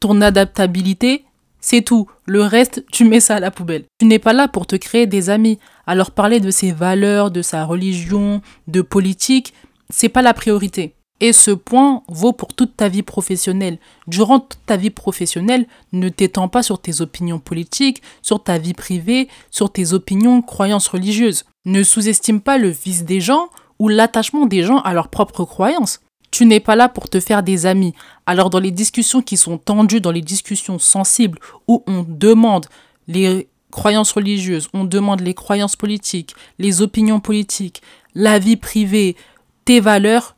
ton 0.00 0.22
adaptabilité, 0.22 1.26
c'est 1.60 1.82
tout. 1.82 2.06
Le 2.24 2.40
reste, 2.40 2.82
tu 2.90 3.04
mets 3.04 3.20
ça 3.20 3.36
à 3.36 3.40
la 3.40 3.50
poubelle. 3.50 3.84
Tu 3.98 4.06
n'es 4.06 4.18
pas 4.18 4.32
là 4.32 4.48
pour 4.48 4.66
te 4.66 4.74
créer 4.74 5.06
des 5.06 5.28
amis. 5.28 5.58
Alors 5.86 6.12
parler 6.12 6.40
de 6.40 6.50
ses 6.50 6.72
valeurs, 6.72 7.30
de 7.30 7.42
sa 7.42 7.66
religion, 7.66 8.40
de 8.68 8.80
politique, 8.80 9.52
c'est 9.90 10.08
pas 10.08 10.22
la 10.22 10.32
priorité. 10.32 10.94
Et 11.20 11.34
ce 11.34 11.50
point 11.50 12.04
vaut 12.08 12.32
pour 12.32 12.54
toute 12.54 12.74
ta 12.74 12.88
vie 12.88 13.02
professionnelle. 13.02 13.80
Durant 14.06 14.40
toute 14.40 14.64
ta 14.64 14.78
vie 14.78 14.88
professionnelle, 14.88 15.66
ne 15.92 16.08
t'étends 16.08 16.48
pas 16.48 16.62
sur 16.62 16.80
tes 16.80 17.02
opinions 17.02 17.38
politiques, 17.38 18.02
sur 18.22 18.42
ta 18.42 18.56
vie 18.56 18.74
privée, 18.74 19.28
sur 19.50 19.70
tes 19.70 19.92
opinions, 19.92 20.40
croyances 20.40 20.88
religieuses. 20.88 21.44
Ne 21.66 21.82
sous-estime 21.82 22.40
pas 22.40 22.56
le 22.56 22.70
vice 22.70 23.04
des 23.04 23.20
gens 23.20 23.50
ou 23.78 23.88
l'attachement 23.88 24.46
des 24.46 24.62
gens 24.62 24.78
à 24.78 24.94
leurs 24.94 25.08
propres 25.08 25.44
croyances. 25.44 26.00
Tu 26.36 26.44
n'es 26.44 26.60
pas 26.60 26.76
là 26.76 26.90
pour 26.90 27.08
te 27.08 27.18
faire 27.18 27.42
des 27.42 27.64
amis. 27.64 27.94
Alors 28.26 28.50
dans 28.50 28.58
les 28.58 28.70
discussions 28.70 29.22
qui 29.22 29.38
sont 29.38 29.56
tendues, 29.56 30.02
dans 30.02 30.10
les 30.10 30.20
discussions 30.20 30.78
sensibles, 30.78 31.38
où 31.66 31.82
on 31.86 32.04
demande 32.06 32.66
les 33.08 33.48
croyances 33.70 34.12
religieuses, 34.12 34.68
on 34.74 34.84
demande 34.84 35.22
les 35.22 35.32
croyances 35.32 35.76
politiques, 35.76 36.34
les 36.58 36.82
opinions 36.82 37.20
politiques, 37.20 37.80
la 38.14 38.38
vie 38.38 38.58
privée, 38.58 39.16
tes 39.64 39.80
valeurs, 39.80 40.36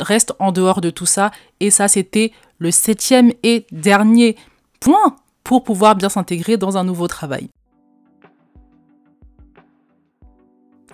reste 0.00 0.32
en 0.38 0.52
dehors 0.52 0.80
de 0.80 0.88
tout 0.88 1.04
ça. 1.04 1.32
Et 1.60 1.70
ça, 1.70 1.86
c'était 1.86 2.32
le 2.56 2.70
septième 2.70 3.30
et 3.42 3.66
dernier 3.70 4.36
point 4.80 5.16
pour 5.44 5.64
pouvoir 5.64 5.96
bien 5.96 6.08
s'intégrer 6.08 6.56
dans 6.56 6.78
un 6.78 6.84
nouveau 6.84 7.08
travail. 7.08 7.50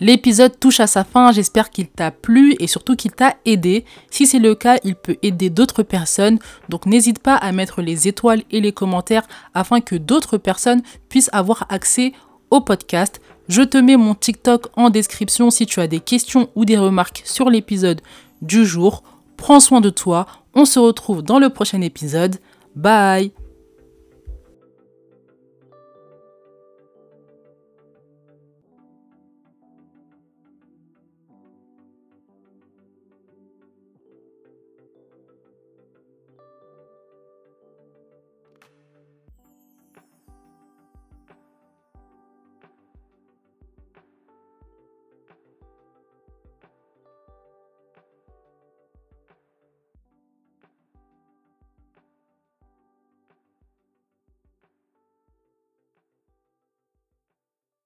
L'épisode 0.03 0.59
touche 0.59 0.81
à 0.81 0.89
sa 0.89 1.05
fin, 1.05 1.31
j'espère 1.31 1.71
qu'il 1.71 1.87
t'a 1.87 2.11
plu 2.11 2.57
et 2.59 2.67
surtout 2.67 2.97
qu'il 2.97 3.13
t'a 3.13 3.37
aidé. 3.45 3.85
Si 4.11 4.27
c'est 4.27 4.41
le 4.41 4.57
cas, 4.57 4.79
il 4.83 4.97
peut 4.97 5.17
aider 5.23 5.49
d'autres 5.49 5.85
personnes, 5.85 6.41
donc 6.69 6.87
n'hésite 6.87 7.21
pas 7.21 7.37
à 7.37 7.53
mettre 7.53 7.83
les 7.83 8.09
étoiles 8.09 8.43
et 8.51 8.61
les 8.61 8.73
commentaires 8.73 9.29
afin 9.55 9.81
que 9.81 9.95
d'autres 9.95 10.39
personnes 10.39 10.83
puissent 11.09 11.31
avoir 11.33 11.67
accès 11.69 12.15
au 12.51 12.61
podcast. 12.61 13.21
Je 13.47 13.63
te 13.63 13.79
mets 13.79 13.97
mon 13.97 14.17
TikTok 14.17 14.71
en 14.77 14.91
description 14.91 15.51
si 15.51 15.67
tu 15.67 15.79
as 15.79 15.87
des 15.87 16.01
questions 16.01 16.51
ou 16.57 16.65
des 16.65 16.79
remarques 16.79 17.23
sur 17.25 17.49
l'épisode 17.49 18.01
du 18.41 18.67
jour. 18.67 19.05
Prends 19.37 19.61
soin 19.61 19.81
de 19.81 19.91
toi, 19.91 20.27
on 20.53 20.65
se 20.65 20.81
retrouve 20.81 21.23
dans 21.23 21.39
le 21.39 21.51
prochain 21.51 21.81
épisode. 21.81 22.39
Bye 22.75 23.31